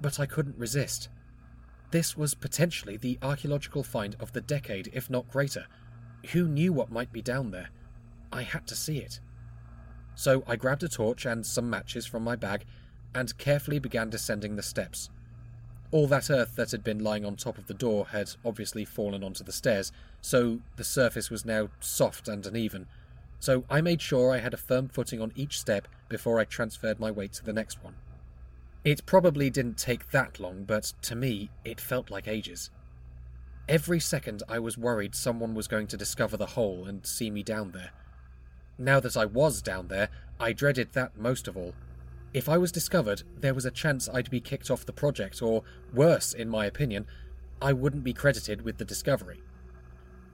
but 0.00 0.20
I 0.20 0.26
couldn't 0.26 0.58
resist. 0.58 1.08
This 1.90 2.16
was 2.16 2.34
potentially 2.34 2.96
the 2.96 3.18
archaeological 3.22 3.82
find 3.82 4.16
of 4.20 4.32
the 4.32 4.40
decade, 4.40 4.90
if 4.92 5.10
not 5.10 5.30
greater. 5.30 5.66
Who 6.32 6.48
knew 6.48 6.72
what 6.72 6.90
might 6.90 7.12
be 7.12 7.22
down 7.22 7.50
there? 7.50 7.70
I 8.32 8.42
had 8.42 8.66
to 8.68 8.74
see 8.74 8.98
it. 8.98 9.20
So 10.16 10.42
I 10.46 10.56
grabbed 10.56 10.82
a 10.82 10.88
torch 10.88 11.26
and 11.26 11.46
some 11.46 11.70
matches 11.70 12.06
from 12.06 12.24
my 12.24 12.34
bag 12.34 12.64
and 13.14 13.36
carefully 13.38 13.78
began 13.78 14.10
descending 14.10 14.56
the 14.56 14.62
steps. 14.62 15.10
All 15.92 16.08
that 16.08 16.30
earth 16.30 16.56
that 16.56 16.72
had 16.72 16.82
been 16.82 17.04
lying 17.04 17.24
on 17.24 17.36
top 17.36 17.58
of 17.58 17.66
the 17.66 17.74
door 17.74 18.06
had 18.06 18.30
obviously 18.44 18.84
fallen 18.84 19.22
onto 19.22 19.44
the 19.44 19.52
stairs, 19.52 19.92
so 20.20 20.60
the 20.76 20.84
surface 20.84 21.30
was 21.30 21.44
now 21.44 21.68
soft 21.78 22.28
and 22.28 22.44
uneven. 22.44 22.86
So 23.38 23.64
I 23.70 23.80
made 23.82 24.02
sure 24.02 24.32
I 24.32 24.38
had 24.38 24.54
a 24.54 24.58
firm 24.58 24.88
footing 24.88 25.20
on 25.20 25.32
each 25.36 25.60
step 25.60 25.86
before 26.08 26.40
I 26.40 26.44
transferred 26.44 26.98
my 26.98 27.10
weight 27.10 27.34
to 27.34 27.44
the 27.44 27.52
next 27.52 27.84
one. 27.84 27.94
It 28.84 29.06
probably 29.06 29.50
didn't 29.50 29.78
take 29.78 30.10
that 30.10 30.40
long, 30.40 30.64
but 30.64 30.92
to 31.02 31.14
me, 31.14 31.50
it 31.64 31.80
felt 31.80 32.10
like 32.10 32.26
ages. 32.26 32.70
Every 33.68 34.00
second 34.00 34.42
I 34.48 34.60
was 34.60 34.78
worried 34.78 35.14
someone 35.14 35.54
was 35.54 35.68
going 35.68 35.88
to 35.88 35.96
discover 35.96 36.36
the 36.36 36.46
hole 36.46 36.86
and 36.86 37.04
see 37.04 37.30
me 37.30 37.42
down 37.42 37.72
there. 37.72 37.90
Now 38.78 39.00
that 39.00 39.16
I 39.16 39.24
was 39.24 39.62
down 39.62 39.88
there, 39.88 40.10
I 40.38 40.52
dreaded 40.52 40.92
that 40.92 41.16
most 41.16 41.48
of 41.48 41.56
all. 41.56 41.74
If 42.34 42.48
I 42.48 42.58
was 42.58 42.70
discovered, 42.70 43.22
there 43.38 43.54
was 43.54 43.64
a 43.64 43.70
chance 43.70 44.08
I'd 44.08 44.30
be 44.30 44.40
kicked 44.40 44.70
off 44.70 44.84
the 44.84 44.92
project, 44.92 45.40
or 45.40 45.62
worse, 45.94 46.34
in 46.34 46.48
my 46.48 46.66
opinion, 46.66 47.06
I 47.62 47.72
wouldn't 47.72 48.04
be 48.04 48.12
credited 48.12 48.62
with 48.62 48.76
the 48.76 48.84
discovery. 48.84 49.42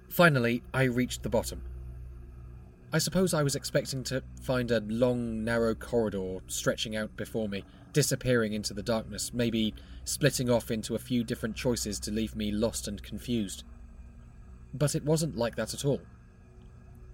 Finally, 0.08 0.62
I 0.74 0.84
reached 0.84 1.22
the 1.22 1.28
bottom. 1.28 1.62
I 2.92 2.98
suppose 2.98 3.32
I 3.32 3.42
was 3.42 3.54
expecting 3.54 4.02
to 4.04 4.22
find 4.42 4.70
a 4.70 4.82
long, 4.88 5.44
narrow 5.44 5.74
corridor 5.74 6.40
stretching 6.48 6.96
out 6.96 7.16
before 7.16 7.48
me, 7.48 7.64
disappearing 7.92 8.52
into 8.52 8.74
the 8.74 8.82
darkness, 8.82 9.32
maybe 9.32 9.72
splitting 10.04 10.50
off 10.50 10.70
into 10.70 10.94
a 10.94 10.98
few 10.98 11.24
different 11.24 11.56
choices 11.56 12.00
to 12.00 12.10
leave 12.10 12.34
me 12.34 12.50
lost 12.50 12.88
and 12.88 13.02
confused. 13.02 13.64
But 14.74 14.94
it 14.94 15.04
wasn't 15.04 15.36
like 15.36 15.56
that 15.56 15.72
at 15.72 15.84
all. 15.84 16.00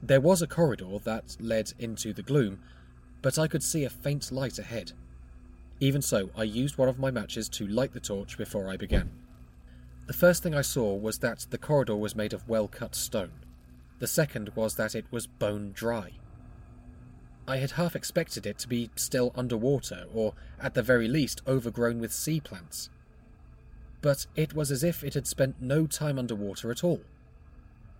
There 0.02 0.20
was 0.20 0.42
a 0.42 0.46
corridor 0.46 0.98
that 1.04 1.36
led 1.40 1.72
into 1.78 2.12
the 2.12 2.22
gloom, 2.22 2.60
but 3.20 3.38
I 3.38 3.48
could 3.48 3.62
see 3.62 3.84
a 3.84 3.90
faint 3.90 4.30
light 4.30 4.58
ahead. 4.58 4.92
Even 5.80 6.02
so, 6.02 6.30
I 6.36 6.44
used 6.44 6.78
one 6.78 6.88
of 6.88 6.98
my 6.98 7.10
matches 7.10 7.48
to 7.50 7.66
light 7.66 7.92
the 7.92 8.00
torch 8.00 8.38
before 8.38 8.68
I 8.68 8.76
began. 8.76 9.10
The 10.06 10.12
first 10.12 10.42
thing 10.42 10.54
I 10.54 10.62
saw 10.62 10.94
was 10.94 11.18
that 11.18 11.46
the 11.50 11.58
corridor 11.58 11.96
was 11.96 12.16
made 12.16 12.32
of 12.32 12.48
well 12.48 12.68
cut 12.68 12.94
stone. 12.94 13.32
The 13.98 14.06
second 14.06 14.52
was 14.54 14.76
that 14.76 14.94
it 14.94 15.04
was 15.10 15.26
bone 15.26 15.72
dry. 15.74 16.12
I 17.46 17.56
had 17.56 17.72
half 17.72 17.96
expected 17.96 18.46
it 18.46 18.58
to 18.58 18.68
be 18.68 18.90
still 18.94 19.32
underwater, 19.34 20.06
or 20.12 20.34
at 20.60 20.74
the 20.74 20.82
very 20.82 21.08
least 21.08 21.42
overgrown 21.46 21.98
with 21.98 22.12
sea 22.12 22.40
plants. 22.40 22.90
But 24.00 24.26
it 24.36 24.54
was 24.54 24.70
as 24.70 24.84
if 24.84 25.02
it 25.02 25.14
had 25.14 25.26
spent 25.26 25.60
no 25.60 25.86
time 25.86 26.18
underwater 26.18 26.70
at 26.70 26.84
all. 26.84 27.00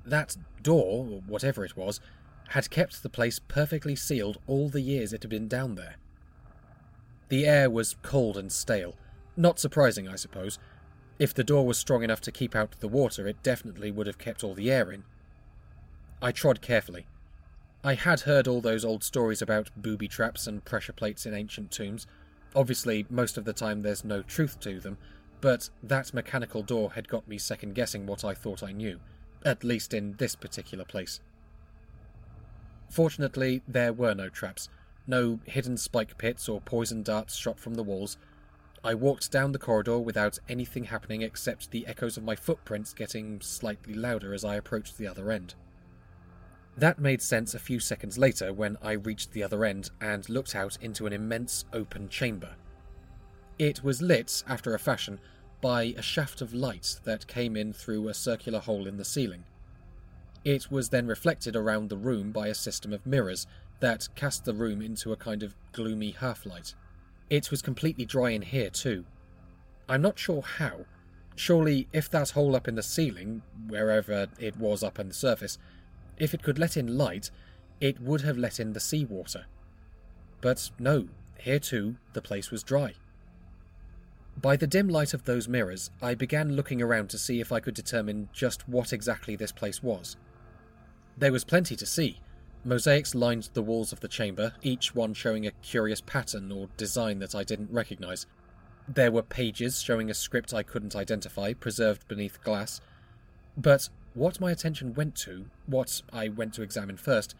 That 0.05 0.37
door, 0.62 1.07
or 1.11 1.21
whatever 1.26 1.64
it 1.64 1.76
was, 1.76 2.00
had 2.50 2.71
kept 2.71 3.02
the 3.02 3.11
place 3.11 3.38
perfectly 3.38 3.95
sealed 3.95 4.38
all 4.47 4.69
the 4.69 4.81
years 4.81 5.12
it 5.12 5.23
had 5.23 5.31
been 5.31 5.49
down 5.49 5.75
there. 5.75 5.97
The 7.28 7.47
air 7.47 7.69
was 7.69 7.97
cold 8.02 8.37
and 8.38 8.50
stale. 8.50 8.97
Not 9.37 9.59
surprising, 9.59 10.09
I 10.09 10.17
suppose. 10.17 10.59
If 11.19 11.35
the 11.35 11.45
door 11.45 11.67
was 11.67 11.78
strong 11.78 12.02
enough 12.02 12.21
to 12.23 12.33
keep 12.33 12.55
out 12.57 12.76
the 12.81 12.88
water, 12.88 13.26
it 13.26 13.43
definitely 13.43 13.90
would 13.90 14.07
have 14.07 14.19
kept 14.19 14.43
all 14.43 14.55
the 14.55 14.71
air 14.71 14.90
in. 14.90 15.05
I 16.23 16.33
trod 16.33 16.61
carefully. 16.61 17.07
I 17.85 17.95
had 17.95 18.21
heard 18.21 18.49
all 18.49 18.61
those 18.61 18.85
old 18.85 19.05
stories 19.05 19.43
about 19.43 19.71
booby 19.76 20.09
traps 20.09 20.47
and 20.47 20.64
pressure 20.64 20.93
plates 20.93 21.26
in 21.26 21.35
ancient 21.35 21.71
tombs. 21.71 22.07
Obviously, 22.57 23.07
most 23.11 23.37
of 23.37 23.45
the 23.45 23.52
time 23.52 23.83
there's 23.83 24.05
no 24.05 24.23
truth 24.23 24.59
to 24.61 24.81
them, 24.81 24.99
but 25.40 25.71
that 25.83 26.14
mechanical 26.14 26.62
door 26.62 26.93
had 26.93 27.09
got 27.09 27.28
me 27.28 27.38
second 27.38 27.75
guessing 27.75 28.07
what 28.07 28.25
I 28.25 28.35
thought 28.35 28.62
I 28.62 28.73
knew, 28.73 28.99
at 29.45 29.64
least 29.64 29.95
in 29.95 30.14
this 30.18 30.35
particular 30.35 30.85
place. 30.85 31.21
Fortunately, 32.90 33.62
there 33.68 33.92
were 33.92 34.14
no 34.14 34.28
traps, 34.28 34.68
no 35.07 35.40
hidden 35.45 35.76
spike 35.76 36.18
pits 36.18 36.49
or 36.49 36.61
poison 36.61 37.02
darts 37.02 37.37
shot 37.37 37.59
from 37.59 37.75
the 37.75 37.83
walls. 37.83 38.16
I 38.85 38.95
walked 38.95 39.30
down 39.30 39.52
the 39.52 39.59
corridor 39.59 39.99
without 39.99 40.38
anything 40.49 40.85
happening 40.85 41.23
except 41.23 41.71
the 41.71 41.87
echoes 41.87 42.16
of 42.16 42.25
my 42.25 42.37
footprints 42.37 42.95
getting 42.95 43.40
slightly 43.40 43.95
louder 43.95 44.33
as 44.33 44.45
I 44.45 44.57
approached 44.57 44.97
the 44.97 45.09
other 45.09 45.30
end. 45.30 45.54
That 46.76 47.00
made 47.00 47.21
sense 47.21 47.54
a 47.54 47.59
few 47.59 47.80
seconds 47.80 48.18
later 48.18 48.52
when 48.52 48.78
I 48.80 48.92
reached 48.92 49.33
the 49.33 49.42
other 49.42 49.64
end 49.64 49.90
and 50.00 50.28
looked 50.28 50.54
out 50.54 50.78
into 50.80 51.07
an 51.07 51.12
immense 51.12 51.64
open 51.73 52.09
chamber. 52.09 52.54
It 53.59 53.83
was 53.83 54.00
lit, 54.00 54.45
after 54.47 54.75
a 54.75 54.78
fashion, 54.78 55.18
by 55.61 55.95
a 55.97 56.03
shaft 56.03 56.41
of 56.41 56.55
light 56.55 57.00
that 57.05 57.27
came 57.27 57.57
in 57.57 57.73
through 57.73 58.09
a 58.09 58.15
circular 58.15 58.61
hole 58.61 58.87
in 58.87 58.97
the 58.97 59.05
ceiling. 59.05 59.45
It 60.45 60.71
was 60.71 60.88
then 60.88 61.07
reflected 61.07 61.57
around 61.57 61.88
the 61.88 61.97
room 61.97 62.31
by 62.31 62.49
a 62.49 62.55
system 62.55 62.93
of 62.93 63.07
mirrors 63.07 63.47
that 63.81 64.09
cast 64.15 64.45
the 64.45 64.55
room 64.55 64.81
into 64.81 65.12
a 65.12 65.17
kind 65.17 65.43
of 65.43 65.55
gloomy 65.73 66.12
half 66.12 66.47
light. 66.47 66.75
It 67.31 67.50
was 67.50 67.62
completely 67.62 68.05
dry 68.05 68.31
in 68.31 68.43
here, 68.43 68.71
too. 68.71 69.05
I'm 69.88 70.03
not 70.03 70.19
sure 70.19 70.43
how. 70.43 70.87
Surely, 71.37 71.88
if 71.93 72.11
that 72.11 72.31
hole 72.31 72.57
up 72.57 72.67
in 72.67 72.75
the 72.75 72.83
ceiling, 72.83 73.43
wherever 73.69 74.27
it 74.38 74.57
was 74.57 74.83
up 74.83 74.99
on 74.99 75.09
the 75.09 75.15
surface, 75.15 75.59
if 76.17 76.35
it 76.35 76.43
could 76.43 76.59
let 76.59 76.77
in 76.77 76.99
light, 76.99 77.31
it 77.81 78.00
would 78.00 78.23
have 78.23 78.38
let 78.38 78.59
in 78.59 78.73
the 78.73 78.81
seawater. 78.81 79.47
But 80.41 80.71
no, 80.79 81.09
here 81.38 81.59
too, 81.61 81.97
the 82.12 82.23
place 82.23 82.50
was 82.50 82.62
dry. 82.62 82.95
By 84.40 84.57
the 84.57 84.68
dim 84.68 84.87
light 84.88 85.14
of 85.14 85.25
those 85.25 85.49
mirrors, 85.49 85.90
I 86.00 86.14
began 86.14 86.54
looking 86.54 86.80
around 86.80 87.11
to 87.11 87.18
see 87.18 87.40
if 87.40 87.50
I 87.50 87.59
could 87.59 87.75
determine 87.75 88.28
just 88.33 88.68
what 88.68 88.92
exactly 88.92 89.35
this 89.35 89.50
place 89.50 89.83
was. 89.83 90.16
There 91.16 91.33
was 91.33 91.45
plenty 91.45 91.75
to 91.75 91.87
see. 91.87 92.21
Mosaics 92.64 93.16
lined 93.16 93.49
the 93.54 93.62
walls 93.62 93.92
of 93.92 93.99
the 93.99 94.07
chamber, 94.07 94.52
each 94.62 94.95
one 94.95 95.12
showing 95.12 95.45
a 95.45 95.50
curious 95.50 96.00
pattern 96.00 96.52
or 96.52 96.68
design 96.76 97.18
that 97.18 97.35
I 97.35 97.42
didn't 97.42 97.73
recognize. 97.73 98.26
There 98.87 99.11
were 99.11 99.23
pages 99.23 99.83
showing 99.83 100.09
a 100.09 100.14
script 100.14 100.54
I 100.54 100.62
couldn't 100.62 100.95
identify, 100.95 101.52
preserved 101.54 102.07
beneath 102.07 102.42
glass. 102.45 102.80
But 103.57 103.88
what 104.14 104.40
my 104.40 104.52
attention 104.52 104.95
went 104.95 105.16
to, 105.16 105.47
what 105.66 106.02
I 106.12 106.28
went 106.28 106.54
to 106.54 106.62
examine 106.62 106.97
first, 106.97 107.35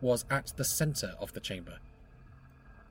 was 0.00 0.24
at 0.30 0.52
the 0.56 0.64
centre 0.64 1.14
of 1.18 1.32
the 1.32 1.40
chamber. 1.40 1.78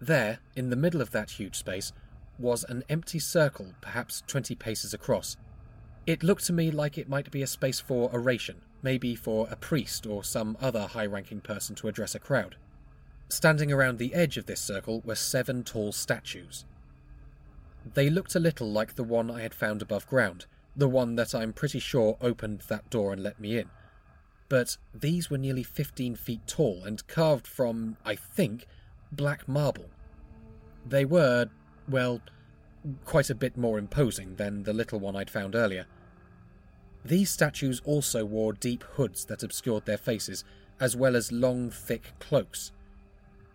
There, 0.01 0.39
in 0.53 0.69
the 0.69 0.75
middle 0.75 0.99
of 0.99 1.11
that 1.11 1.31
huge 1.31 1.55
space, 1.55 1.93
was 2.39 2.63
an 2.63 2.83
empty 2.89 3.19
circle, 3.19 3.73
perhaps 3.81 4.23
twenty 4.27 4.55
paces 4.55 4.93
across. 4.93 5.37
It 6.05 6.23
looked 6.23 6.45
to 6.45 6.53
me 6.53 6.71
like 6.71 6.97
it 6.97 7.07
might 7.07 7.31
be 7.31 7.41
a 7.41 7.47
space 7.47 7.79
for 7.79 8.11
oration, 8.13 8.61
maybe 8.81 9.15
for 9.15 9.47
a 9.49 9.55
priest 9.55 10.05
or 10.05 10.23
some 10.23 10.57
other 10.59 10.87
high 10.87 11.05
ranking 11.05 11.41
person 11.41 11.75
to 11.75 11.87
address 11.87 12.15
a 12.15 12.19
crowd. 12.19 12.57
Standing 13.29 13.71
around 13.71 13.97
the 13.97 14.13
edge 14.13 14.37
of 14.37 14.45
this 14.45 14.61
circle 14.61 15.01
were 15.05 15.15
seven 15.15 15.63
tall 15.63 15.91
statues. 15.91 16.65
They 17.93 18.09
looked 18.09 18.35
a 18.35 18.39
little 18.39 18.69
like 18.69 18.95
the 18.95 19.03
one 19.03 19.31
I 19.31 19.41
had 19.41 19.53
found 19.53 19.81
above 19.81 20.07
ground, 20.07 20.45
the 20.75 20.87
one 20.87 21.15
that 21.15 21.33
I'm 21.33 21.53
pretty 21.53 21.79
sure 21.79 22.17
opened 22.21 22.63
that 22.67 22.89
door 22.89 23.13
and 23.13 23.23
let 23.23 23.39
me 23.39 23.57
in. 23.57 23.69
But 24.49 24.77
these 24.93 25.29
were 25.29 25.37
nearly 25.37 25.63
15 25.63 26.15
feet 26.15 26.45
tall 26.47 26.83
and 26.85 27.05
carved 27.07 27.47
from, 27.47 27.97
I 28.05 28.15
think, 28.15 28.67
black 29.11 29.47
marble. 29.47 29.89
They 30.85 31.05
were, 31.05 31.49
well, 31.87 32.21
quite 33.05 33.29
a 33.29 33.35
bit 33.35 33.57
more 33.57 33.77
imposing 33.77 34.35
than 34.35 34.63
the 34.63 34.73
little 34.73 34.99
one 34.99 35.15
I'd 35.15 35.29
found 35.29 35.55
earlier. 35.55 35.85
These 37.05 37.29
statues 37.29 37.81
also 37.85 38.23
wore 38.25 38.53
deep 38.53 38.83
hoods 38.95 39.25
that 39.25 39.43
obscured 39.43 39.85
their 39.85 39.97
faces, 39.97 40.43
as 40.79 40.95
well 40.95 41.15
as 41.15 41.31
long, 41.31 41.69
thick 41.69 42.13
cloaks. 42.19 42.71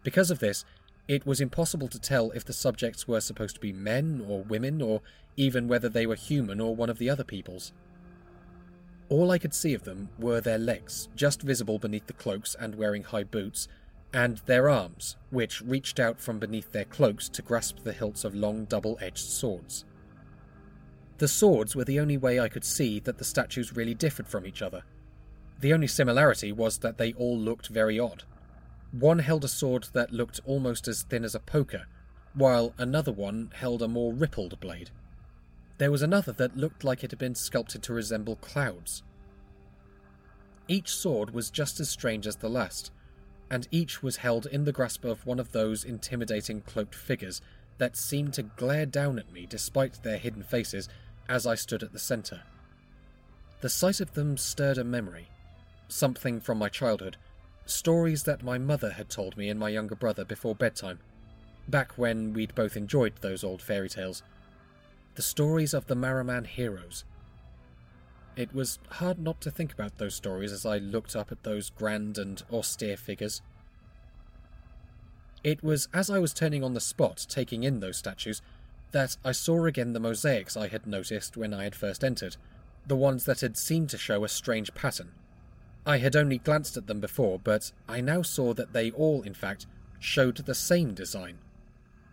Because 0.03 0.31
of 0.31 0.39
this, 0.39 0.65
it 1.07 1.27
was 1.27 1.41
impossible 1.41 1.89
to 1.89 1.99
tell 1.99 2.31
if 2.33 2.45
the 2.45 2.53
subjects 2.53 3.09
were 3.09 3.21
supposed 3.21 3.55
to 3.55 3.61
be 3.61 3.73
men 3.73 4.25
or 4.29 4.43
women, 4.43 4.83
or 4.83 5.01
even 5.37 5.69
whether 5.69 5.89
they 5.89 6.07
were 6.07 6.15
human 6.15 6.61
or 6.61 6.77
one 6.77 6.91
of 6.91 6.99
the 6.99 7.09
other 7.09 7.25
peoples. 7.25 7.73
All 9.09 9.31
I 9.31 9.39
could 9.39 9.55
see 9.55 9.73
of 9.73 9.85
them 9.85 10.11
were 10.19 10.43
their 10.43 10.59
legs, 10.59 11.09
just 11.17 11.41
visible 11.41 11.79
beneath 11.79 12.07
the 12.07 12.13
cloaks 12.13 12.55
and 12.59 12.75
wearing 12.75 13.05
high 13.05 13.25
boots, 13.25 13.69
and 14.13 14.39
their 14.47 14.69
arms, 14.69 15.17
which 15.31 15.61
reached 15.61 16.01
out 16.01 16.21
from 16.21 16.39
beneath 16.39 16.73
their 16.73 16.85
cloaks 16.85 17.29
to 17.29 17.43
grasp 17.43 17.79
the 17.83 17.93
hilts 17.93 18.25
of 18.25 18.35
long 18.35 18.65
double 18.65 18.99
edged 19.01 19.29
swords. 19.29 19.85
The 21.19 21.29
swords 21.29 21.75
were 21.75 21.85
the 21.85 22.01
only 22.01 22.17
way 22.17 22.39
I 22.39 22.49
could 22.49 22.65
see 22.65 23.01
that 23.01 23.19
the 23.19 23.25
statues 23.25 23.75
really 23.75 23.95
differed 23.95 24.29
from 24.29 24.47
each 24.47 24.63
other. 24.63 24.83
The 25.61 25.73
only 25.73 25.89
similarity 25.89 26.53
was 26.53 26.79
that 26.79 26.97
they 26.97 27.13
all 27.15 27.37
looked 27.37 27.67
very 27.67 27.99
odd. 27.99 28.23
One 28.93 29.19
held 29.19 29.45
a 29.45 29.49
sword 29.49 29.89
that 29.93 30.13
looked 30.13 30.41
almost 30.47 30.89
as 30.89 31.03
thin 31.03 31.25
as 31.25 31.35
a 31.35 31.41
poker, 31.41 31.87
while 32.35 32.73
another 32.79 33.13
one 33.13 33.51
held 33.55 33.83
a 33.83 33.89
more 33.89 34.13
rippled 34.13 34.59
blade. 34.61 34.91
There 35.79 35.91
was 35.91 36.03
another 36.03 36.33
that 36.33 36.57
looked 36.57 36.85
like 36.85 37.03
it 37.03 37.11
had 37.11 37.19
been 37.19 37.35
sculpted 37.35 37.83
to 37.85 37.93
resemble 37.93 38.37
clouds. 38.37 39.03
Each 40.69 40.95
sword 40.95 41.31
was 41.31 41.51
just 41.51 41.81
as 41.81 41.89
strange 41.89 42.27
as 42.27 42.37
the 42.37 42.49
last, 42.49 42.93
and 43.51 43.69
each 43.71 44.03
was 44.03 44.17
held 44.17 44.47
in 44.47 44.65
the 44.65 44.73
grasp 44.73 45.05
of 45.05 45.25
one 45.27 45.41
of 45.41 45.53
those 45.53 45.85
intimidating 45.85 46.61
cloaked 46.61 46.95
figures 46.95 47.41
that 47.79 47.97
seemed 47.97 48.35
to 48.35 48.43
glare 48.43 48.87
down 48.87 49.19
at 49.19 49.33
me 49.33 49.47
despite 49.49 50.03
their 50.03 50.19
hidden 50.19 50.43
faces 50.43 50.89
as 51.29 51.47
I 51.47 51.55
stood 51.55 51.83
at 51.83 51.93
the 51.93 51.99
centre. 51.99 52.43
The 53.61 53.69
sight 53.69 54.01
of 54.01 54.15
them 54.15 54.37
stirred 54.37 54.79
a 54.79 54.85
memory, 54.85 55.29
something 55.89 56.41
from 56.41 56.59
my 56.59 56.69
childhood, 56.69 57.17
stories 57.67 58.23
that 58.25 58.43
my 58.43 58.59
mother 58.59 58.91
had 58.91 59.09
told 59.09 59.37
me 59.37 59.49
and 59.49 59.59
my 59.59 59.69
younger 59.69 59.95
brother 59.95 60.25
before 60.25 60.55
bedtime, 60.55 60.99
back 61.69 61.93
when 61.97 62.33
we'd 62.33 62.55
both 62.55 62.77
enjoyed 62.77 63.15
those 63.21 63.45
old 63.45 63.61
fairy 63.63 63.89
tales. 63.89 64.23
the 65.15 65.23
stories 65.23 65.75
of 65.75 65.89
the 65.89 65.97
Maraman 65.97 66.47
heroes. 66.47 67.05
It 68.39 68.55
was 68.55 68.79
hard 68.89 69.19
not 69.19 69.41
to 69.41 69.51
think 69.51 69.73
about 69.73 69.99
those 69.99 70.15
stories 70.15 70.53
as 70.53 70.65
I 70.65 70.79
looked 70.79 71.17
up 71.17 71.33
at 71.33 71.43
those 71.43 71.71
grand 71.71 72.19
and 72.19 72.41
austere 72.53 72.97
figures. 72.97 73.43
It 75.43 75.61
was 75.61 75.89
as 75.93 76.09
I 76.09 76.21
was 76.21 76.33
turning 76.33 76.63
on 76.63 76.73
the 76.73 76.81
spot, 76.81 77.27
taking 77.29 77.65
in 77.65 77.81
those 77.81 77.97
statues, 77.97 78.41
that 78.93 79.17
I 79.25 79.33
saw 79.33 79.65
again 79.65 79.93
the 79.93 79.99
mosaics 79.99 80.57
I 80.57 80.69
had 80.69 80.87
noticed 80.87 81.37
when 81.37 81.53
I 81.53 81.65
had 81.65 81.75
first 81.75 82.05
entered, 82.05 82.37
the 82.87 82.95
ones 82.95 83.25
that 83.25 83.41
had 83.41 83.57
seemed 83.57 83.91
to 83.91 83.99
show 83.99 84.23
a 84.23 84.29
strange 84.29 84.73
pattern. 84.73 85.11
I 85.85 85.99
had 85.99 86.15
only 86.15 86.39
glanced 86.39 86.77
at 86.77 86.87
them 86.87 87.01
before, 87.01 87.41
but 87.41 87.73
I 87.89 88.01
now 88.01 88.23
saw 88.23 88.55
that 88.55 88.73
they 88.73 88.93
all, 88.93 89.23
in 89.23 89.35
fact, 89.35 89.67
showed 89.99 90.37
the 90.37 90.55
same 90.55 90.95
design. 90.95 91.39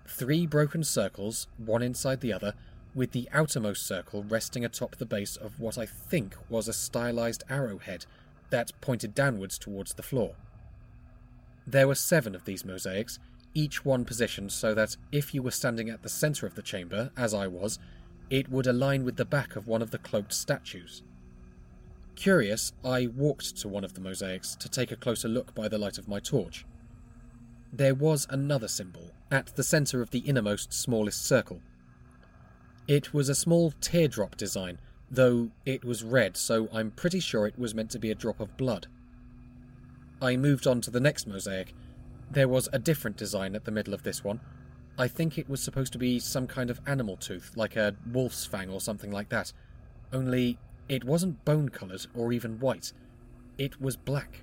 Three 0.08 0.48
broken 0.48 0.84
circles, 0.84 1.46
one 1.58 1.84
inside 1.84 2.22
the 2.22 2.34
other, 2.34 2.56
with 2.96 3.12
the 3.12 3.30
outermost 3.34 3.86
circle 3.86 4.24
resting 4.24 4.66
atop 4.66 4.96
the 4.96 5.06
base 5.06 5.36
of 5.36 5.60
what 5.60 5.78
I 5.78 5.86
think 5.86 6.36
was 6.50 6.68
a 6.68 6.74
stylized 6.74 7.44
arrowhead 7.50 8.06
that 8.50 8.72
pointed 8.82 9.14
downwards 9.14 9.60
towards 9.60 9.94
the 9.94 10.04
floor. 10.04 10.36
There 11.68 11.88
were 11.88 11.96
seven 11.96 12.34
of 12.34 12.46
these 12.46 12.64
mosaics, 12.64 13.20
each 13.54 13.84
one 13.84 14.06
positioned 14.06 14.52
so 14.52 14.74
that 14.74 14.98
if 15.12 15.34
you 15.34 15.44
were 15.44 15.52
standing 15.52 15.90
at 15.90 16.04
the 16.04 16.10
centre 16.10 16.46
of 16.46 16.56
the 16.56 16.62
chamber, 16.62 17.12
as 17.18 17.34
I 17.34 17.48
was, 17.48 17.80
it 18.30 18.50
would 18.50 18.68
align 18.68 19.04
with 19.04 19.18
the 19.18 19.26
back 19.26 19.56
of 19.56 19.68
one 19.68 19.82
of 19.82 19.92
the 19.92 19.98
cloaked 19.98 20.34
statues. 20.34 21.04
Curious, 22.16 22.72
I 22.84 23.08
walked 23.08 23.58
to 23.58 23.68
one 23.68 23.84
of 23.84 23.94
the 23.94 24.02
mosaics 24.02 24.56
to 24.56 24.70
take 24.70 24.92
a 24.92 24.96
closer 24.96 25.28
look 25.28 25.54
by 25.54 25.68
the 25.68 25.78
light 25.78 25.98
of 25.98 26.08
my 26.08 26.20
torch. 26.20 26.66
There 27.74 27.94
was 27.94 28.26
another 28.30 28.70
symbol 28.70 29.12
at 29.30 29.48
the 29.56 29.64
centre 29.64 30.02
of 30.02 30.12
the 30.12 30.20
innermost 30.20 30.72
smallest 30.72 31.26
circle. 31.26 31.62
It 32.88 33.14
was 33.14 33.30
a 33.30 33.36
small 33.36 33.72
teardrop 33.82 34.38
design, 34.38 34.78
though 35.10 35.50
it 35.66 35.84
was 35.84 36.04
red, 36.04 36.38
so 36.38 36.70
I'm 36.72 36.92
pretty 36.92 37.20
sure 37.20 37.48
it 37.48 37.58
was 37.58 37.74
meant 37.74 37.90
to 37.92 38.00
be 38.00 38.12
a 38.12 38.16
drop 38.16 38.40
of 38.40 38.58
blood. 38.58 38.86
I 40.22 40.38
moved 40.38 40.68
on 40.68 40.82
to 40.82 40.92
the 40.92 41.00
next 41.00 41.26
mosaic. 41.26 41.74
There 42.30 42.48
was 42.48 42.70
a 42.72 42.80
different 42.80 43.18
design 43.18 43.56
at 43.56 43.66
the 43.66 43.72
middle 43.72 43.94
of 43.96 44.04
this 44.04 44.24
one. 44.24 44.40
I 45.00 45.08
think 45.08 45.38
it 45.38 45.50
was 45.50 45.62
supposed 45.62 45.94
to 45.94 46.00
be 46.00 46.20
some 46.20 46.46
kind 46.46 46.70
of 46.70 46.80
animal 46.86 47.18
tooth, 47.18 47.52
like 47.56 47.76
a 47.76 47.96
wolf's 48.12 48.46
fang 48.46 48.70
or 48.70 48.80
something 48.80 49.12
like 49.12 49.30
that. 49.30 49.52
Only 50.14 50.60
it 50.88 51.04
wasn't 51.04 51.44
bone 51.44 51.70
coloured 51.70 52.06
or 52.14 52.32
even 52.32 52.60
white. 52.60 52.94
It 53.58 53.82
was 53.82 53.96
black. 53.96 54.42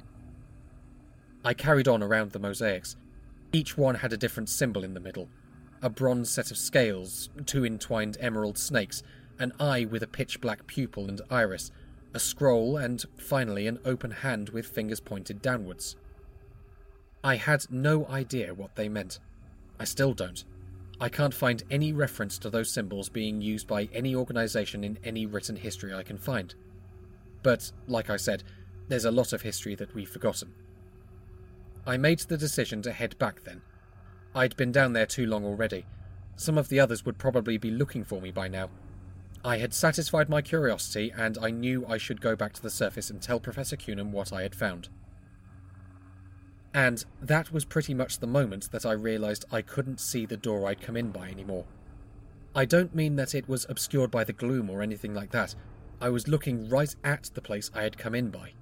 I 1.45 1.55
carried 1.55 1.87
on 1.87 2.03
around 2.03 2.33
the 2.33 2.39
mosaics. 2.41 2.97
Each 3.53 3.79
one 3.79 3.97
had 3.97 4.13
a 4.13 4.17
different 4.17 4.49
symbol 4.49 4.83
in 4.83 4.95
the 4.95 5.01
middle 5.01 5.29
a 5.83 5.91
bronze 5.91 6.31
set 6.31 6.51
of 6.51 6.57
scales, 6.57 7.29
two 7.45 7.67
entwined 7.67 8.17
emerald 8.21 8.57
snakes, 8.57 9.03
an 9.39 9.53
eye 9.59 9.85
with 9.85 10.03
a 10.03 10.07
pitch 10.07 10.41
black 10.41 10.67
pupil 10.67 11.09
and 11.09 11.21
iris, 11.29 11.73
a 12.15 12.21
scroll, 12.21 12.77
and 12.77 13.05
finally 13.17 13.67
an 13.67 13.79
open 13.85 14.11
hand 14.11 14.51
with 14.51 14.67
fingers 14.67 15.01
pointed 15.01 15.43
downwards. 15.43 15.97
I 17.25 17.37
had 17.37 17.67
no 17.71 18.07
idea 18.07 18.55
what 18.55 18.77
they 18.77 18.89
meant. 18.89 19.19
I 19.79 19.85
still 19.85 20.13
don't. 20.15 20.45
I 21.01 21.09
can't 21.09 21.35
find 21.35 21.63
any 21.71 21.93
reference 21.93 22.39
to 22.39 22.51
those 22.51 22.71
symbols 22.71 23.09
being 23.09 23.41
used 23.41 23.67
by 23.67 23.89
any 23.93 24.15
organisation 24.15 24.85
in 24.85 24.99
any 25.05 25.27
written 25.27 25.57
history 25.57 25.93
I 25.93 26.05
can 26.05 26.19
find. 26.19 26.55
But, 27.43 27.73
like 27.89 28.09
I 28.09 28.17
said, 28.17 28.45
there's 28.87 29.05
a 29.05 29.11
lot 29.11 29.33
of 29.33 29.43
history 29.43 29.75
that 29.77 29.95
we've 29.95 30.09
forgotten. 30.09 30.53
I 31.87 31.97
made 31.97 32.21
the 32.21 32.37
decision 32.37 32.83
to 32.83 32.93
head 32.93 33.19
back 33.19 33.43
then. 33.43 33.63
I'd 34.35 34.57
been 34.57 34.73
down 34.73 34.93
there 34.93 35.07
too 35.07 35.27
long 35.27 35.45
already. 35.45 35.85
Some 36.37 36.57
of 36.57 36.69
the 36.69 36.81
others 36.81 37.05
would 37.05 37.19
probably 37.19 37.59
be 37.59 37.71
looking 37.71 38.05
for 38.05 38.21
me 38.21 38.31
by 38.31 38.49
now. 38.49 38.71
I 39.45 39.59
had 39.59 39.75
satisfied 39.75 40.29
my 40.29 40.41
curiosity, 40.41 41.13
and 41.17 41.37
I 41.39 41.51
knew 41.51 41.85
I 41.87 41.99
should 41.99 42.21
go 42.21 42.37
back 42.37 42.53
to 42.55 42.63
the 42.63 42.71
surface 42.71 43.11
and 43.11 43.21
tell 43.21 43.41
Professor 43.41 43.77
Cunham 43.77 44.13
what 44.13 44.33
I 44.33 44.43
had 44.43 44.55
found. 44.55 44.89
And 46.73 47.05
that 47.21 47.53
was 47.53 47.65
pretty 47.65 47.93
much 47.93 48.19
the 48.19 48.27
moment 48.27 48.71
that 48.71 48.87
I 48.87 48.93
realised 48.93 49.45
I 49.53 49.61
couldn't 49.61 50.01
see 50.01 50.25
the 50.25 50.37
door 50.37 50.67
I'd 50.67 50.81
come 50.81 50.97
in 50.97 51.11
by 51.11 51.29
anymore. 51.29 51.67
I 52.55 52.65
don't 52.65 52.95
mean 52.95 53.17
that 53.17 53.35
it 53.35 53.49
was 53.49 53.67
obscured 53.69 54.11
by 54.11 54.25
the 54.25 54.33
gloom 54.33 54.71
or 54.71 54.81
anything 54.81 55.13
like 55.13 55.33
that. 55.33 55.55
I 56.01 56.09
was 56.09 56.29
looking 56.29 56.69
right 56.69 56.95
at 57.05 57.31
the 57.35 57.43
place 57.43 57.71
I 57.75 57.83
had 57.83 57.99
come 57.99 58.15
in 58.15 58.31
by. 58.31 58.53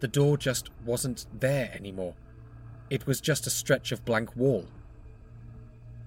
The 0.00 0.08
door 0.08 0.36
just 0.36 0.70
wasn't 0.84 1.26
there 1.32 1.70
anymore. 1.74 2.14
It 2.90 3.06
was 3.06 3.20
just 3.20 3.46
a 3.46 3.50
stretch 3.50 3.92
of 3.92 4.04
blank 4.04 4.36
wall. 4.36 4.66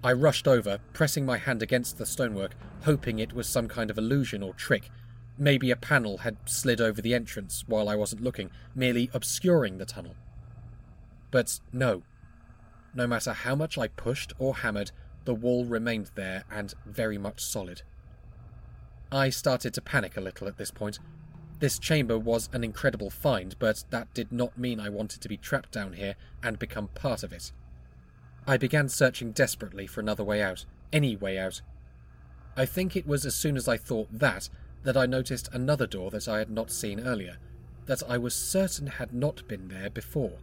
I 0.05 0.13
rushed 0.13 0.47
over, 0.47 0.77
pressing 0.93 1.25
my 1.25 1.39
hand 1.39 1.63
against 1.63 1.97
the 1.97 2.05
stonework, 2.05 2.53
hoping 2.83 3.17
it 3.17 3.33
was 3.33 3.49
some 3.49 3.67
kind 3.67 3.89
of 3.89 3.97
illusion 3.97 4.43
or 4.43 4.53
trick. 4.53 4.91
Maybe 5.35 5.71
a 5.71 5.75
panel 5.75 6.19
had 6.19 6.37
slid 6.45 6.79
over 6.79 7.01
the 7.01 7.15
entrance 7.15 7.63
while 7.65 7.89
I 7.89 7.95
wasn't 7.95 8.21
looking, 8.21 8.51
merely 8.75 9.09
obscuring 9.15 9.79
the 9.79 9.85
tunnel. 9.85 10.15
But 11.31 11.59
no. 11.73 12.03
No 12.93 13.07
matter 13.07 13.33
how 13.33 13.55
much 13.55 13.79
I 13.79 13.87
pushed 13.87 14.31
or 14.37 14.57
hammered, 14.57 14.91
the 15.23 15.33
wall 15.33 15.65
remained 15.65 16.11
there 16.13 16.43
and 16.51 16.71
very 16.85 17.17
much 17.17 17.43
solid. 17.43 17.81
I 19.11 19.31
started 19.31 19.73
to 19.73 19.81
panic 19.81 20.17
a 20.17 20.21
little 20.21 20.47
at 20.47 20.57
this 20.57 20.69
point. 20.69 20.99
This 21.57 21.79
chamber 21.79 22.19
was 22.19 22.47
an 22.53 22.63
incredible 22.63 23.09
find, 23.09 23.55
but 23.57 23.83
that 23.89 24.13
did 24.13 24.31
not 24.31 24.55
mean 24.55 24.79
I 24.79 24.89
wanted 24.89 25.21
to 25.21 25.29
be 25.29 25.37
trapped 25.37 25.71
down 25.71 25.93
here 25.93 26.15
and 26.43 26.59
become 26.59 26.89
part 26.89 27.23
of 27.23 27.33
it. 27.33 27.51
I 28.47 28.57
began 28.57 28.89
searching 28.89 29.31
desperately 29.31 29.87
for 29.87 29.99
another 30.01 30.23
way 30.23 30.41
out, 30.41 30.65
any 30.93 31.15
way 31.15 31.37
out. 31.39 31.61
I 32.55 32.65
think 32.65 32.95
it 32.95 33.07
was 33.07 33.25
as 33.25 33.35
soon 33.35 33.57
as 33.57 33.67
I 33.67 33.77
thought 33.77 34.07
that 34.11 34.49
that 34.83 34.95
I 34.95 35.07
noticed 35.07 35.49
another 35.51 35.87
door 35.87 36.11
that 36.11 36.27
I 36.27 36.37
had 36.37 36.51
not 36.51 36.69
seen 36.69 36.99
earlier, 36.99 37.37
that 37.87 38.03
I 38.07 38.19
was 38.19 38.35
certain 38.35 38.85
had 38.85 39.13
not 39.13 39.47
been 39.47 39.67
there 39.67 39.89
before. 39.89 40.37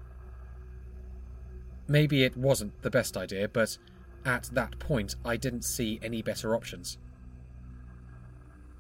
Maybe 1.87 2.25
it 2.25 2.37
wasn't 2.37 2.83
the 2.83 2.91
best 2.91 3.17
idea, 3.17 3.49
but 3.49 3.79
at 4.25 4.51
that 4.53 4.79
point 4.81 5.15
I 5.25 5.37
didn't 5.37 5.63
see 5.65 6.01
any 6.03 6.23
better 6.23 6.57
options. 6.57 6.99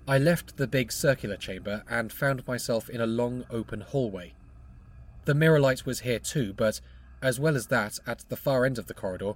I 0.06 0.18
left 0.18 0.56
the 0.56 0.66
big 0.66 0.90
circular 0.90 1.36
chamber 1.36 1.84
and 1.88 2.12
found 2.12 2.46
myself 2.46 2.90
in 2.90 3.00
a 3.00 3.06
long 3.06 3.44
open 3.50 3.82
hallway. 3.82 4.34
The 5.26 5.34
mirror 5.34 5.60
light 5.60 5.86
was 5.86 6.00
here 6.00 6.18
too, 6.18 6.52
but 6.52 6.80
as 7.22 7.38
well 7.38 7.56
as 7.56 7.68
that, 7.68 8.00
at 8.06 8.24
the 8.28 8.36
far 8.36 8.66
end 8.66 8.78
of 8.78 8.86
the 8.86 8.94
corridor, 8.94 9.34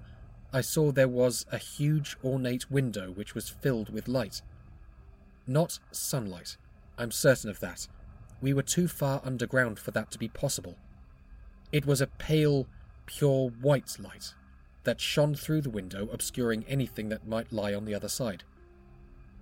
I 0.52 0.60
saw 0.60 0.90
there 0.90 1.08
was 1.08 1.46
a 1.50 1.58
huge 1.58 2.16
ornate 2.24 2.70
window 2.70 3.12
which 3.12 3.34
was 3.34 3.48
filled 3.48 3.90
with 3.92 4.08
light. 4.08 4.42
Not 5.46 5.78
sunlight, 5.92 6.56
I'm 6.98 7.12
certain 7.12 7.48
of 7.48 7.60
that. 7.60 7.86
We 8.40 8.52
were 8.52 8.62
too 8.62 8.88
far 8.88 9.20
underground 9.24 9.78
for 9.78 9.92
that 9.92 10.10
to 10.10 10.18
be 10.18 10.28
possible. 10.28 10.76
It 11.72 11.86
was 11.86 12.00
a 12.00 12.06
pale, 12.06 12.66
pure 13.06 13.50
white 13.60 13.96
light 13.98 14.34
that 14.84 15.00
shone 15.00 15.34
through 15.34 15.62
the 15.62 15.70
window, 15.70 16.08
obscuring 16.12 16.64
anything 16.68 17.08
that 17.08 17.26
might 17.26 17.52
lie 17.52 17.74
on 17.74 17.84
the 17.84 17.94
other 17.94 18.08
side. 18.08 18.44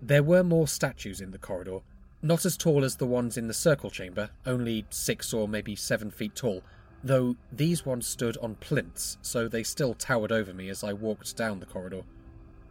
There 0.01 0.23
were 0.23 0.45
more 0.45 0.69
statues 0.69 1.21
in 1.21 1.31
the 1.31 1.39
corridor, 1.39 1.81
not 2.23 2.45
as 2.45 2.57
tall 2.57 2.85
as 2.85 2.97
the 2.97 3.07
ones 3.07 3.37
in 3.37 3.49
the 3.49 3.55
circle 3.55 3.91
chamber, 3.91 4.31
only 4.47 4.87
six 4.91 5.33
or 5.33 5.47
maybe 5.47 5.77
seven 5.77 6.11
feet 6.11 6.35
tall, 6.35 6.63
though 7.05 7.37
these 7.53 7.85
ones 7.85 8.07
stood 8.07 8.37
on 8.39 8.55
plinths, 8.57 9.19
so 9.21 9.47
they 9.47 9.63
still 9.63 9.93
towered 9.93 10.33
over 10.33 10.55
me 10.55 10.71
as 10.71 10.83
I 10.83 10.95
walked 10.95 11.37
down 11.37 11.61
the 11.61 11.67
corridor. 11.67 12.03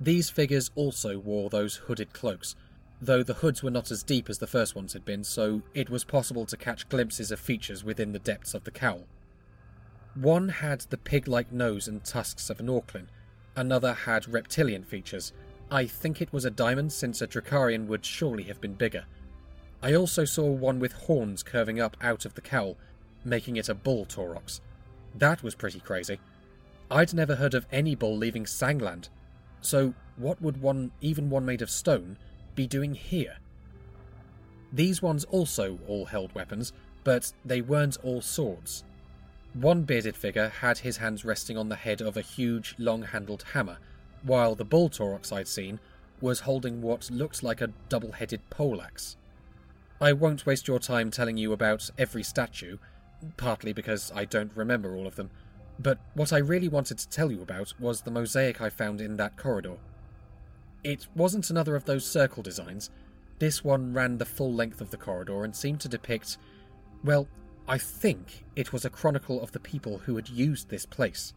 These 0.01 0.31
figures 0.31 0.71
also 0.75 1.19
wore 1.19 1.49
those 1.49 1.75
hooded 1.75 2.13
cloaks, 2.13 2.55
though 2.99 3.21
the 3.21 3.35
hoods 3.35 3.61
were 3.61 3.69
not 3.69 3.91
as 3.91 4.01
deep 4.01 4.29
as 4.29 4.39
the 4.39 4.47
first 4.47 4.75
ones 4.75 4.93
had 4.93 5.05
been, 5.05 5.23
so 5.23 5.61
it 5.75 5.89
was 5.89 6.03
possible 6.03 6.47
to 6.47 6.57
catch 6.57 6.89
glimpses 6.89 7.31
of 7.31 7.39
features 7.39 7.83
within 7.83 8.11
the 8.11 8.19
depths 8.19 8.55
of 8.55 8.63
the 8.63 8.71
cowl. 8.71 9.05
One 10.15 10.49
had 10.49 10.81
the 10.81 10.97
pig 10.97 11.27
like 11.27 11.51
nose 11.51 11.87
and 11.87 12.03
tusks 12.03 12.49
of 12.49 12.59
an 12.59 12.69
Orclin, 12.69 13.09
another 13.55 13.93
had 13.93 14.27
reptilian 14.27 14.83
features. 14.83 15.31
I 15.69 15.85
think 15.85 16.21
it 16.21 16.33
was 16.33 16.43
a 16.43 16.51
diamond, 16.51 16.91
since 16.91 17.21
a 17.21 17.27
Drakarian 17.27 17.85
would 17.85 18.03
surely 18.03 18.43
have 18.43 18.59
been 18.59 18.73
bigger. 18.73 19.05
I 19.81 19.93
also 19.93 20.25
saw 20.25 20.45
one 20.49 20.79
with 20.79 20.93
horns 20.93 21.43
curving 21.43 21.79
up 21.79 21.97
out 22.01 22.25
of 22.25 22.33
the 22.33 22.41
cowl, 22.41 22.77
making 23.25 23.57
it 23.57 23.69
a 23.69 23.75
bull 23.75 24.05
Taurox. 24.05 24.61
That 25.15 25.43
was 25.43 25.55
pretty 25.55 25.79
crazy. 25.79 26.19
I'd 26.89 27.13
never 27.13 27.35
heard 27.35 27.53
of 27.53 27.65
any 27.71 27.95
bull 27.95 28.17
leaving 28.17 28.45
Sangland. 28.45 29.09
So, 29.61 29.93
what 30.17 30.41
would 30.41 30.61
one, 30.61 30.91
even 31.01 31.29
one 31.29 31.45
made 31.45 31.61
of 31.61 31.69
stone, 31.69 32.17
be 32.55 32.67
doing 32.67 32.93
here? 32.93 33.37
These 34.71 35.01
ones 35.01 35.23
also 35.25 35.79
all 35.87 36.05
held 36.05 36.33
weapons, 36.33 36.73
but 37.03 37.31
they 37.45 37.61
weren't 37.61 37.97
all 38.03 38.21
swords. 38.21 38.83
One 39.53 39.83
bearded 39.83 40.15
figure 40.15 40.49
had 40.49 40.79
his 40.79 40.97
hands 40.97 41.23
resting 41.23 41.57
on 41.57 41.69
the 41.69 41.75
head 41.75 42.01
of 42.01 42.17
a 42.17 42.21
huge, 42.21 42.75
long 42.79 43.03
handled 43.03 43.43
hammer, 43.53 43.77
while 44.23 44.55
the 44.55 44.65
bull 44.65 44.89
Taurox 44.89 45.31
I'd 45.31 45.47
seen 45.47 45.79
was 46.21 46.39
holding 46.39 46.81
what 46.81 47.11
looked 47.11 47.43
like 47.43 47.61
a 47.61 47.71
double 47.89 48.13
headed 48.13 48.41
poleaxe. 48.49 49.17
I 50.01 50.13
won't 50.13 50.45
waste 50.45 50.67
your 50.67 50.79
time 50.79 51.11
telling 51.11 51.37
you 51.37 51.53
about 51.53 51.89
every 51.97 52.23
statue, 52.23 52.77
partly 53.37 53.73
because 53.73 54.11
I 54.15 54.25
don't 54.25 54.51
remember 54.55 54.95
all 54.95 55.07
of 55.07 55.15
them. 55.15 55.29
But 55.79 55.99
what 56.13 56.33
I 56.33 56.37
really 56.37 56.67
wanted 56.67 56.97
to 56.99 57.09
tell 57.09 57.31
you 57.31 57.41
about 57.41 57.73
was 57.79 58.01
the 58.01 58.11
mosaic 58.11 58.61
I 58.61 58.69
found 58.69 59.01
in 59.01 59.17
that 59.17 59.37
corridor. 59.37 59.77
It 60.83 61.07
wasn't 61.15 61.49
another 61.49 61.75
of 61.75 61.85
those 61.85 62.05
circle 62.05 62.43
designs. 62.43 62.89
This 63.39 63.63
one 63.63 63.93
ran 63.93 64.17
the 64.17 64.25
full 64.25 64.53
length 64.53 64.81
of 64.81 64.91
the 64.91 64.97
corridor 64.97 65.43
and 65.43 65.55
seemed 65.55 65.79
to 65.81 65.89
depict, 65.89 66.37
well, 67.03 67.27
I 67.67 67.77
think 67.77 68.43
it 68.55 68.73
was 68.73 68.85
a 68.85 68.89
chronicle 68.89 69.41
of 69.41 69.51
the 69.51 69.59
people 69.59 69.99
who 69.99 70.15
had 70.15 70.29
used 70.29 70.69
this 70.69 70.85
place. 70.85 71.33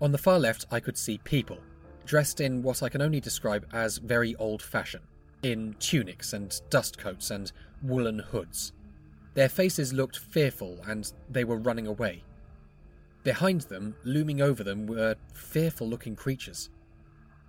On 0.00 0.10
the 0.10 0.18
far 0.18 0.38
left, 0.38 0.66
I 0.70 0.80
could 0.80 0.98
see 0.98 1.18
people, 1.18 1.58
dressed 2.04 2.40
in 2.40 2.62
what 2.62 2.82
I 2.82 2.88
can 2.88 3.00
only 3.00 3.20
describe 3.20 3.66
as 3.72 3.98
very 3.98 4.34
old 4.36 4.60
fashioned, 4.60 5.04
in 5.42 5.74
tunics 5.78 6.32
and 6.32 6.60
dust 6.70 6.98
coats 6.98 7.30
and 7.30 7.52
woolen 7.82 8.18
hoods. 8.18 8.72
Their 9.34 9.48
faces 9.48 9.92
looked 9.92 10.18
fearful 10.18 10.80
and 10.86 11.10
they 11.30 11.44
were 11.44 11.56
running 11.56 11.86
away. 11.86 12.22
Behind 13.24 13.62
them, 13.62 13.94
looming 14.04 14.40
over 14.40 14.64
them, 14.64 14.86
were 14.86 15.16
fearful 15.32 15.88
looking 15.88 16.16
creatures. 16.16 16.70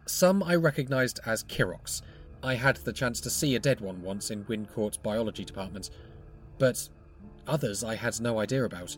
Some 0.06 0.44
I 0.44 0.56
recognised 0.56 1.20
as 1.26 1.44
Kiroks. 1.44 2.02
I 2.44 2.56
had 2.56 2.78
the 2.78 2.94
chance 2.94 3.20
to 3.22 3.30
see 3.30 3.56
a 3.56 3.60
dead 3.60 3.82
one 3.82 4.02
once 4.02 4.30
in 4.30 4.44
Wyncourt's 4.46 4.98
biology 4.98 5.46
department, 5.46 5.90
but 6.60 6.90
others 7.48 7.84
I 7.84 7.96
had 7.96 8.20
no 8.22 8.40
idea 8.40 8.66
about. 8.66 8.98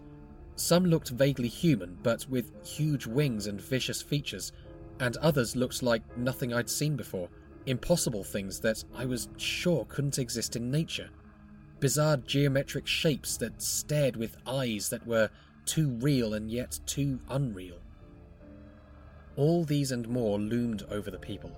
Some 0.55 0.85
looked 0.85 1.09
vaguely 1.09 1.47
human, 1.47 1.97
but 2.01 2.27
with 2.29 2.51
huge 2.65 3.05
wings 3.05 3.47
and 3.47 3.61
vicious 3.61 4.01
features, 4.01 4.51
and 4.99 5.17
others 5.17 5.55
looked 5.55 5.83
like 5.83 6.17
nothing 6.17 6.53
I'd 6.53 6.69
seen 6.69 6.95
before 6.95 7.29
impossible 7.65 8.23
things 8.23 8.59
that 8.59 8.83
I 8.95 9.05
was 9.05 9.27
sure 9.37 9.85
couldn't 9.85 10.19
exist 10.19 10.55
in 10.55 10.69
nature. 10.69 11.09
Bizarre 11.79 12.17
geometric 12.17 12.87
shapes 12.87 13.37
that 13.37 13.61
stared 13.61 14.15
with 14.15 14.37
eyes 14.47 14.89
that 14.89 15.05
were 15.05 15.29
too 15.65 15.89
real 15.89 16.33
and 16.33 16.49
yet 16.49 16.79
too 16.85 17.19
unreal. 17.29 17.79
All 19.35 19.65
these 19.65 19.91
and 19.91 20.07
more 20.07 20.39
loomed 20.39 20.83
over 20.89 21.11
the 21.11 21.19
people. 21.19 21.51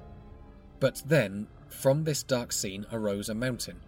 But 0.80 1.04
then, 1.06 1.48
from 1.70 2.04
this 2.04 2.24
dark 2.24 2.52
scene 2.52 2.86
arose 2.92 3.30
a 3.30 3.36
mountain, 3.36 3.80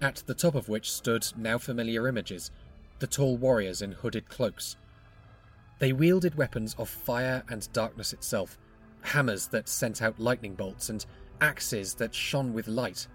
at 0.00 0.22
the 0.26 0.34
top 0.34 0.54
of 0.54 0.68
which 0.68 0.90
stood 0.90 1.26
now 1.36 1.58
familiar 1.58 2.08
images 2.08 2.50
the 2.98 3.06
tall 3.06 3.36
warriors 3.36 3.80
in 3.82 3.92
hooded 3.92 4.28
cloaks. 4.28 4.76
They 5.78 5.92
wielded 5.92 6.34
weapons 6.34 6.74
of 6.78 6.88
fire 6.88 7.42
and 7.48 7.66
darkness 7.72 8.12
itself, 8.12 8.58
hammers 9.00 9.46
that 9.48 9.68
sent 9.68 10.02
out 10.02 10.20
lightning 10.20 10.54
bolts 10.54 10.90
and 10.90 11.04
axes 11.40 11.94
that 11.94 12.14
shone 12.14 12.52
with 12.52 12.68
light. 12.68 13.06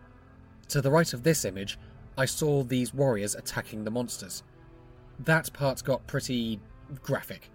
To 0.70 0.82
the 0.82 0.90
right 0.90 1.14
of 1.14 1.22
this 1.22 1.46
image, 1.46 1.78
I 2.18 2.26
saw 2.26 2.64
these 2.64 2.94
warriors 2.94 3.36
attacking 3.36 3.84
the 3.84 3.92
monsters. 3.92 4.44
That 5.20 5.52
part 5.54 5.84
got 5.84 6.08
pretty 6.08 6.60
graphic. 7.02 7.50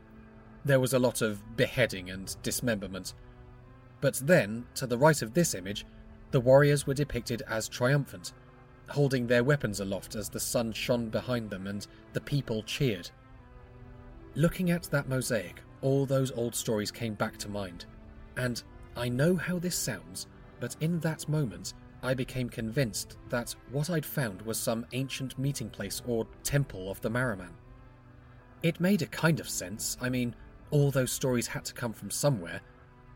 There 0.65 0.81
was 0.81 0.93
a 0.93 0.99
lot 0.99 1.23
of 1.23 1.57
beheading 1.57 2.11
and 2.11 2.35
dismemberment. 2.43 3.15
But 4.01 4.21
then, 4.25 4.67
to 4.75 4.87
the 4.87 4.99
right 4.99 5.21
of 5.23 5.35
this 5.35 5.55
image, 5.55 5.87
the 6.31 6.41
warriors 6.41 6.87
were 6.87 6.95
depicted 6.95 7.43
as 7.49 7.69
triumphant, 7.69 8.33
holding 8.89 9.27
their 9.27 9.45
weapons 9.45 9.81
aloft 9.81 10.15
as 10.15 10.29
the 10.29 10.41
sun 10.41 10.73
shone 10.73 11.09
behind 11.09 11.51
them 11.51 11.67
and 11.67 11.87
the 12.13 12.21
people 12.21 12.63
cheered. 12.63 13.11
Looking 14.35 14.71
at 14.71 14.85
that 14.85 15.09
mosaic, 15.09 15.61
all 15.83 16.07
those 16.07 16.31
old 16.33 16.55
stories 16.55 16.91
came 16.91 17.15
back 17.15 17.37
to 17.39 17.49
mind. 17.49 17.87
And 18.37 18.63
I 18.97 19.09
know 19.09 19.37
how 19.37 19.59
this 19.59 19.77
sounds, 19.77 20.27
but 20.61 20.77
in 20.81 21.01
that 21.01 21.29
moment, 21.29 21.75
I 22.03 22.15
became 22.15 22.49
convinced 22.49 23.17
that 23.29 23.55
what 23.71 23.91
I'd 23.91 24.07
found 24.07 24.43
was 24.43 24.59
some 24.59 24.87
ancient 24.93 25.39
meeting 25.39 25.69
place 25.69 26.01
or 26.07 26.27
temple 26.43 26.91
of 26.91 27.01
the 27.01 27.11
Maraman. 27.11 27.53
It 28.63 28.81
made 28.81 29.03
a 29.03 29.07
kind 29.07 29.41
of 29.41 29.49
sense. 29.49 29.97
I 30.01 30.09
mean, 30.09 30.35
all 30.71 30.91
those 30.91 31.13
stories 31.13 31.47
had 31.47 31.65
to 31.67 31.75
come 31.75 31.93
from 31.93 32.11
somewhere. 32.11 32.61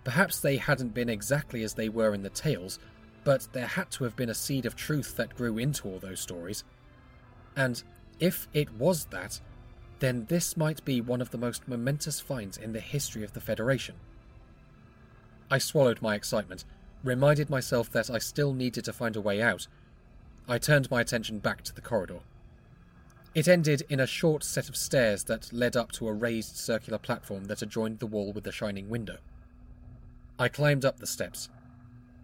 Perhaps 0.05 0.41
they 0.41 0.57
hadn't 0.57 0.93
been 0.95 1.09
exactly 1.09 1.63
as 1.63 1.75
they 1.75 1.89
were 1.89 2.15
in 2.15 2.23
the 2.23 2.31
tales, 2.31 2.79
but 3.25 3.49
there 3.53 3.67
had 3.67 3.91
to 3.93 4.05
have 4.05 4.17
been 4.17 4.31
a 4.31 4.35
seed 4.35 4.67
of 4.67 4.77
truth 4.77 5.17
that 5.17 5.35
grew 5.35 5.57
into 5.57 5.89
all 5.89 5.99
those 5.99 6.21
stories. 6.21 6.65
And 7.57 7.83
if 8.21 8.49
it 8.53 8.73
was 8.75 9.07
that, 9.07 9.41
then 9.99 10.27
this 10.29 10.57
might 10.57 10.85
be 10.85 11.01
one 11.01 11.23
of 11.23 11.31
the 11.31 11.39
most 11.39 11.67
momentous 11.67 12.21
finds 12.21 12.59
in 12.59 12.73
the 12.73 12.81
history 12.81 13.25
of 13.25 13.33
the 13.33 13.41
Federation. 13.41 13.95
I 15.51 15.59
swallowed 15.59 16.03
my 16.03 16.15
excitement, 16.15 16.65
reminded 17.05 17.51
myself 17.51 17.91
that 17.91 18.11
I 18.11 18.19
still 18.19 18.55
needed 18.55 18.85
to 18.87 18.93
find 18.93 19.15
a 19.15 19.21
way 19.21 19.41
out. 19.41 19.69
I 20.49 20.59
turned 20.59 20.91
my 20.91 21.01
attention 21.01 21.39
back 21.39 21.63
to 21.63 21.75
the 21.75 21.81
corridor. 21.81 22.21
It 23.35 23.49
ended 23.49 23.83
in 23.89 24.01
a 24.01 24.07
short 24.07 24.45
set 24.45 24.69
of 24.69 24.77
stairs 24.77 25.25
that 25.25 25.53
led 25.53 25.77
up 25.77 25.93
to 25.93 26.09
a 26.09 26.13
raised 26.13 26.57
circular 26.57 26.99
platform 26.99 27.45
that 27.47 27.63
adjoined 27.63 27.99
the 27.99 28.07
wall 28.07 28.33
with 28.33 28.45
the 28.45 28.53
shining 28.53 28.89
window. 28.89 29.19
I 30.39 30.49
climbed 30.49 30.85
up 30.85 30.99
the 30.99 31.07
steps. 31.07 31.49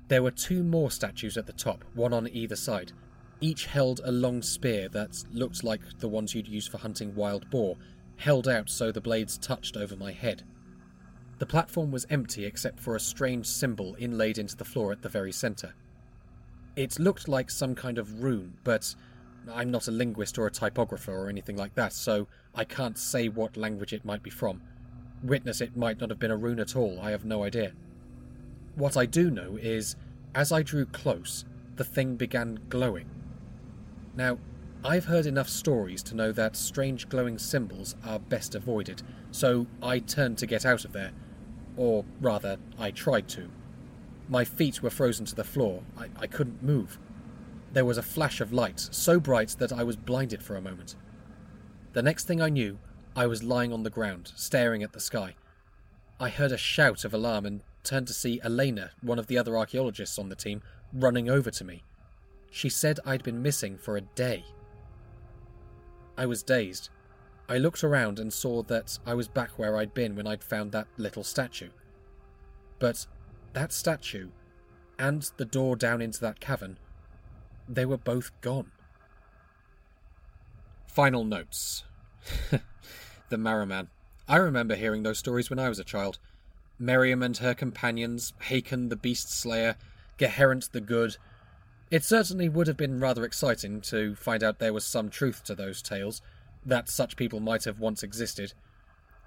There 0.09 0.23
were 0.23 0.31
two 0.31 0.63
more 0.63 0.91
statues 0.91 1.37
at 1.37 1.47
the 1.47 1.53
top, 1.53 1.85
one 1.95 2.13
on 2.13 2.29
either 2.29 2.57
side. 2.57 2.93
Each 3.41 3.67
held 3.67 4.01
a 4.05 4.13
long 4.13 4.43
spear 4.43 4.89
that 4.91 5.25
looked 5.33 5.65
like 5.65 5.81
the 5.99 6.09
ones 6.09 6.35
you'd 6.35 6.49
use 6.49 6.67
for 6.67 6.79
hunting 6.79 7.15
wild 7.15 7.49
boar, 7.51 7.77
held 8.17 8.47
out 8.47 8.69
so 8.69 8.93
the 8.93 9.01
blades 9.01 9.39
touched 9.39 9.77
over 9.77 9.97
my 9.97 10.13
head. 10.13 10.43
The 11.41 11.47
platform 11.47 11.91
was 11.91 12.07
empty 12.11 12.45
except 12.45 12.79
for 12.79 12.95
a 12.95 13.01
strange 13.01 13.47
symbol 13.47 13.97
inlaid 13.99 14.37
into 14.37 14.55
the 14.55 14.65
floor 14.65 14.93
at 14.93 15.01
the 15.01 15.09
very 15.09 15.33
centre. 15.33 15.73
It 16.77 16.99
looked 16.99 17.29
like 17.29 17.51
some 17.51 17.75
kind 17.75 17.97
of 17.97 18.23
rune, 18.23 18.59
but 18.63 18.95
I'm 19.51 19.71
not 19.71 19.89
a 19.89 19.91
linguist 19.91 20.37
or 20.37 20.47
a 20.47 20.51
typographer 20.51 21.15
or 21.15 21.31
anything 21.31 21.57
like 21.57 21.75
that, 21.77 21.95
so 21.95 22.29
I 22.55 22.65
can't 22.65 22.99
say 22.99 23.31
what 23.31 23.57
language 23.57 23.95
it 23.95 24.05
might 24.05 24.23
be 24.23 24.29
from. 24.29 24.61
Witness 25.23 25.63
it 25.63 25.79
might 25.79 25.99
not 25.99 26.11
have 26.11 26.19
been 26.19 26.31
a 26.31 26.37
rune 26.37 26.61
at 26.61 26.77
all, 26.77 27.01
I 27.01 27.11
have 27.11 27.25
no 27.25 27.43
idea. 27.43 27.73
What 28.75 28.99
I 28.99 29.07
do 29.07 29.31
know 29.31 29.57
is, 29.57 29.97
as 30.35 30.53
I 30.53 30.63
drew 30.63 30.85
close, 30.85 31.47
the 31.77 31.85
thing 31.85 32.17
began 32.17 32.61
glowing. 32.69 33.09
Now, 34.15 34.37
I've 34.85 35.07
heard 35.07 35.25
enough 35.25 35.49
stories 35.49 36.03
to 36.05 36.15
know 36.15 36.33
that 36.33 36.55
strange 36.55 37.09
glowing 37.09 37.39
symbols 37.39 37.97
are 38.05 38.19
best 38.19 38.55
avoided, 38.55 39.03
so 39.31 39.67
I 39.83 40.01
turned 40.01 40.37
to 40.39 40.47
get 40.47 40.67
out 40.67 40.85
of 40.85 40.93
there 40.93 41.13
or 41.77 42.05
rather, 42.21 42.59
I 42.79 42.91
tried 42.91 43.29
to. 43.31 43.49
My 44.29 44.45
feet 44.45 44.83
were 44.83 44.91
frozen 44.91 45.27
to 45.27 45.35
the 45.35 45.45
floor. 45.45 45.83
I, 45.97 46.09
I 46.19 46.27
couldn't 46.27 46.63
move. 46.63 46.99
There 47.73 47.85
was 47.85 47.99
a 47.99 48.03
flash 48.03 48.41
of 48.41 48.53
light, 48.53 48.81
so 48.91 49.21
bright 49.21 49.57
that 49.59 49.73
I 49.73 49.83
was 49.83 49.97
blinded 49.97 50.43
for 50.43 50.57
a 50.57 50.61
moment. 50.61 50.97
The 51.93 52.03
next 52.03 52.27
thing 52.27 52.41
I 52.41 52.49
knew, 52.49 52.79
I 53.17 53.27
was 53.27 53.43
lying 53.43 53.73
on 53.73 53.83
the 53.83 53.91
ground, 53.91 54.33
staring 54.37 54.83
at 54.83 54.93
the 54.93 55.01
sky. 55.01 55.35
I 56.19 56.29
heard 56.29 56.53
a 56.53 56.57
shout 56.57 57.05
of 57.05 57.15
alarm 57.15 57.47
and 57.47 57.63
turned 57.83 58.07
to 58.09 58.13
see 58.13 58.41
Elena, 58.45 58.91
one 59.01 59.19
of 59.19 59.27
the 59.27 59.39
other 59.39 59.57
archaeologists 59.57 60.19
on 60.19 60.29
the 60.29 60.37
team, 60.37 60.63
running 60.93 61.29
over 61.29 61.51
to 61.51 61.65
me. 61.65 61.83
She 62.51 62.69
said 62.69 63.01
I'd 63.07 63.23
been 63.23 63.43
missing 63.43 63.79
for 63.79 63.97
a 63.97 64.01
day. 64.01 64.45
I 66.19 66.27
was 66.27 66.43
dazed. 66.43 66.91
I 67.51 67.59
looked 67.59 67.83
around 67.83 68.21
and 68.21 68.33
saw 68.33 68.63
that 68.63 69.01
I 69.05 69.15
was 69.15 69.27
back 69.27 69.59
where 69.59 69.77
I'd 69.77 69.93
been 69.93 70.15
when 70.15 70.29
I'd 70.29 70.45
found 70.45 70.71
that 70.71 70.87
little 70.97 71.25
statue. 71.25 71.71
But 72.79 73.09
that 73.55 73.73
statue 73.73 74.29
and 75.01 75.29
the 75.37 75.45
door 75.45 75.75
down 75.75 76.01
into 76.01 76.21
that 76.21 76.39
cavern, 76.39 76.79
they 77.69 77.85
were 77.85 77.99
both 77.99 78.31
gone. 78.41 78.71
Final 80.87 81.25
notes. 81.25 81.83
the 82.51 83.37
Maraman. 83.37 83.89
I 84.29 84.37
remember 84.37 84.77
hearing 84.77 85.03
those 85.03 85.19
stories 85.19 85.51
when 85.51 85.59
I 85.59 85.69
was 85.69 85.81
a 85.81 85.85
child. 85.85 86.21
Miriam 86.79 87.21
and 87.21 87.37
her 87.39 87.53
companions, 87.53 88.33
Haken 88.45 88.91
the 88.91 88.97
Beast 88.97 89.33
Slayer, 89.33 89.75
Geherent 90.19 90.71
the 90.71 90.81
Good. 90.81 91.17
It 91.91 92.05
certainly 92.05 92.49
would 92.49 92.69
have 92.69 92.77
been 92.77 93.01
rather 93.01 93.25
exciting 93.25 93.81
to 93.83 94.15
find 94.15 94.45
out 94.45 94.61
there 94.61 94.73
was 94.73 94.85
some 94.85 95.11
truth 95.11 95.43
to 95.45 95.57
those 95.57 95.83
tales 95.83 96.23
that 96.65 96.89
such 96.89 97.17
people 97.17 97.41
might 97.41 97.65
have 97.65 97.81
once 97.81 98.03
existed. 98.03 98.53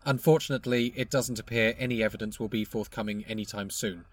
Unfortunately, 0.06 0.94
it 0.96 1.10
doesn't 1.10 1.40
appear 1.40 1.76
any 1.78 2.04
evidence 2.04 2.40
will 2.40 2.50
be 2.50 2.66
forthcoming 2.66 3.24
anytime 3.26 3.70
soon. 3.70 4.06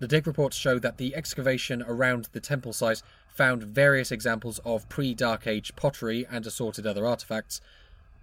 The 0.00 0.08
dig 0.08 0.26
reports 0.26 0.56
show 0.56 0.78
that 0.78 0.96
the 0.96 1.14
excavation 1.14 1.82
around 1.82 2.28
the 2.32 2.40
temple 2.40 2.72
site 2.72 3.02
found 3.28 3.62
various 3.62 4.12
examples 4.12 4.60
of 4.64 4.88
pre 4.88 5.14
Dark 5.14 5.46
Age 5.46 5.74
pottery 5.74 6.26
and 6.30 6.46
assorted 6.46 6.86
other 6.86 7.06
artifacts, 7.06 7.60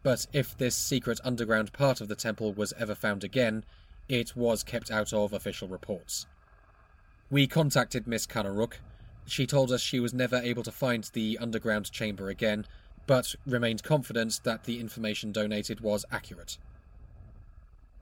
but 0.04 0.28
if 0.34 0.58
this 0.58 0.76
secret 0.76 1.20
underground 1.24 1.74
part 1.74 2.00
of 2.00 2.08
the 2.08 2.16
temple 2.16 2.54
was 2.54 2.74
ever 2.78 2.96
found 2.96 3.24
again, 3.24 3.66
it 4.08 4.36
was 4.36 4.64
kept 4.64 4.92
out 4.92 5.12
of 5.14 5.34
official 5.34 5.68
reports. 5.68 6.28
We 7.30 7.48
contacted 7.48 8.08
Miss 8.08 8.28
Kanarook. 8.28 8.76
She 9.26 9.48
told 9.48 9.72
us 9.72 9.82
she 9.82 10.00
was 10.00 10.14
never 10.14 10.38
able 10.38 10.64
to 10.64 10.72
find 10.72 11.10
the 11.14 11.38
underground 11.40 11.92
chamber 11.92 12.30
again, 12.30 12.68
but 13.08 13.36
remained 13.46 13.84
confident 13.84 14.42
that 14.44 14.64
the 14.64 14.80
information 14.80 15.32
donated 15.32 15.82
was 15.82 16.06
accurate. 16.12 16.58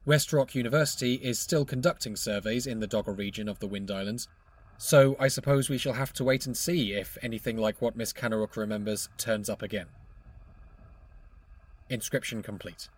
West 0.05 0.33
Rock 0.33 0.53
University 0.53 1.15
is 1.15 1.39
still 1.39 1.63
conducting 1.63 2.15
surveys 2.15 2.67
in 2.67 2.79
the 2.79 2.87
Dogr 2.87 3.17
region 3.17 3.47
of 3.47 3.59
the 3.59 3.67
Wind 3.67 3.89
Islands, 3.89 4.27
so 4.77 5.15
I 5.19 5.29
suppose 5.29 5.69
we 5.69 5.77
shall 5.77 5.93
have 5.93 6.11
to 6.13 6.23
wait 6.23 6.45
and 6.45 6.57
see 6.57 6.93
if 6.93 7.17
anything 7.21 7.57
like 7.57 7.81
what 7.81 7.95
Miss 7.95 8.11
Kanarook 8.11 8.57
remembers 8.57 9.07
turns 9.17 9.49
up 9.49 9.61
again. 9.61 9.87
Inscription 11.89 12.41
complete. 12.41 12.89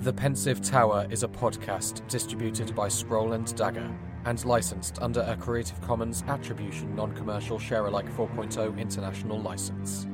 The 0.00 0.12
Pensive 0.12 0.60
Tower 0.60 1.06
is 1.10 1.22
a 1.22 1.28
podcast 1.28 2.06
distributed 2.06 2.74
by 2.76 2.86
Scroll 2.86 3.32
and 3.32 3.52
Dagger 3.56 3.90
and 4.26 4.44
licensed 4.44 5.00
under 5.00 5.22
a 5.22 5.36
Creative 5.36 5.80
Commons 5.80 6.22
Attribution 6.28 6.94
Non 6.94 7.12
Commercial 7.14 7.58
Sharealike 7.58 8.14
4.0 8.14 8.78
International 8.78 9.40
License. 9.40 10.06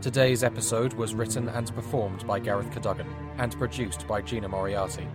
Today's 0.00 0.42
episode 0.42 0.94
was 0.94 1.14
written 1.14 1.48
and 1.50 1.72
performed 1.74 2.26
by 2.26 2.40
Gareth 2.40 2.72
Cadogan 2.72 3.06
and 3.36 3.56
produced 3.58 4.08
by 4.08 4.22
Gina 4.22 4.48
Moriarty. 4.48 5.06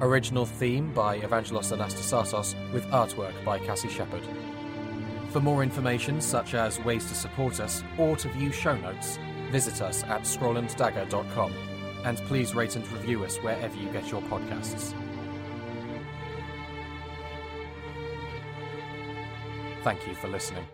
Original 0.00 0.44
theme 0.44 0.92
by 0.92 1.20
Evangelos 1.20 1.74
Anastassatos 1.74 2.54
with 2.72 2.84
artwork 2.86 3.32
by 3.44 3.58
Cassie 3.58 3.88
Shepherd. 3.88 4.26
For 5.30 5.40
more 5.40 5.62
information, 5.62 6.20
such 6.20 6.54
as 6.54 6.80
ways 6.80 7.06
to 7.06 7.14
support 7.14 7.60
us 7.60 7.84
or 7.96 8.16
to 8.16 8.28
view 8.30 8.50
show 8.50 8.76
notes, 8.76 9.18
visit 9.50 9.80
us 9.80 10.02
at 10.04 10.22
scrollanddagger.com 10.22 11.71
and 12.04 12.18
please 12.28 12.54
rate 12.54 12.76
and 12.76 12.86
review 12.92 13.24
us 13.24 13.36
wherever 13.38 13.76
you 13.76 13.88
get 13.90 14.10
your 14.10 14.22
podcasts. 14.22 14.94
Thank 19.82 20.06
you 20.06 20.14
for 20.14 20.28
listening. 20.28 20.64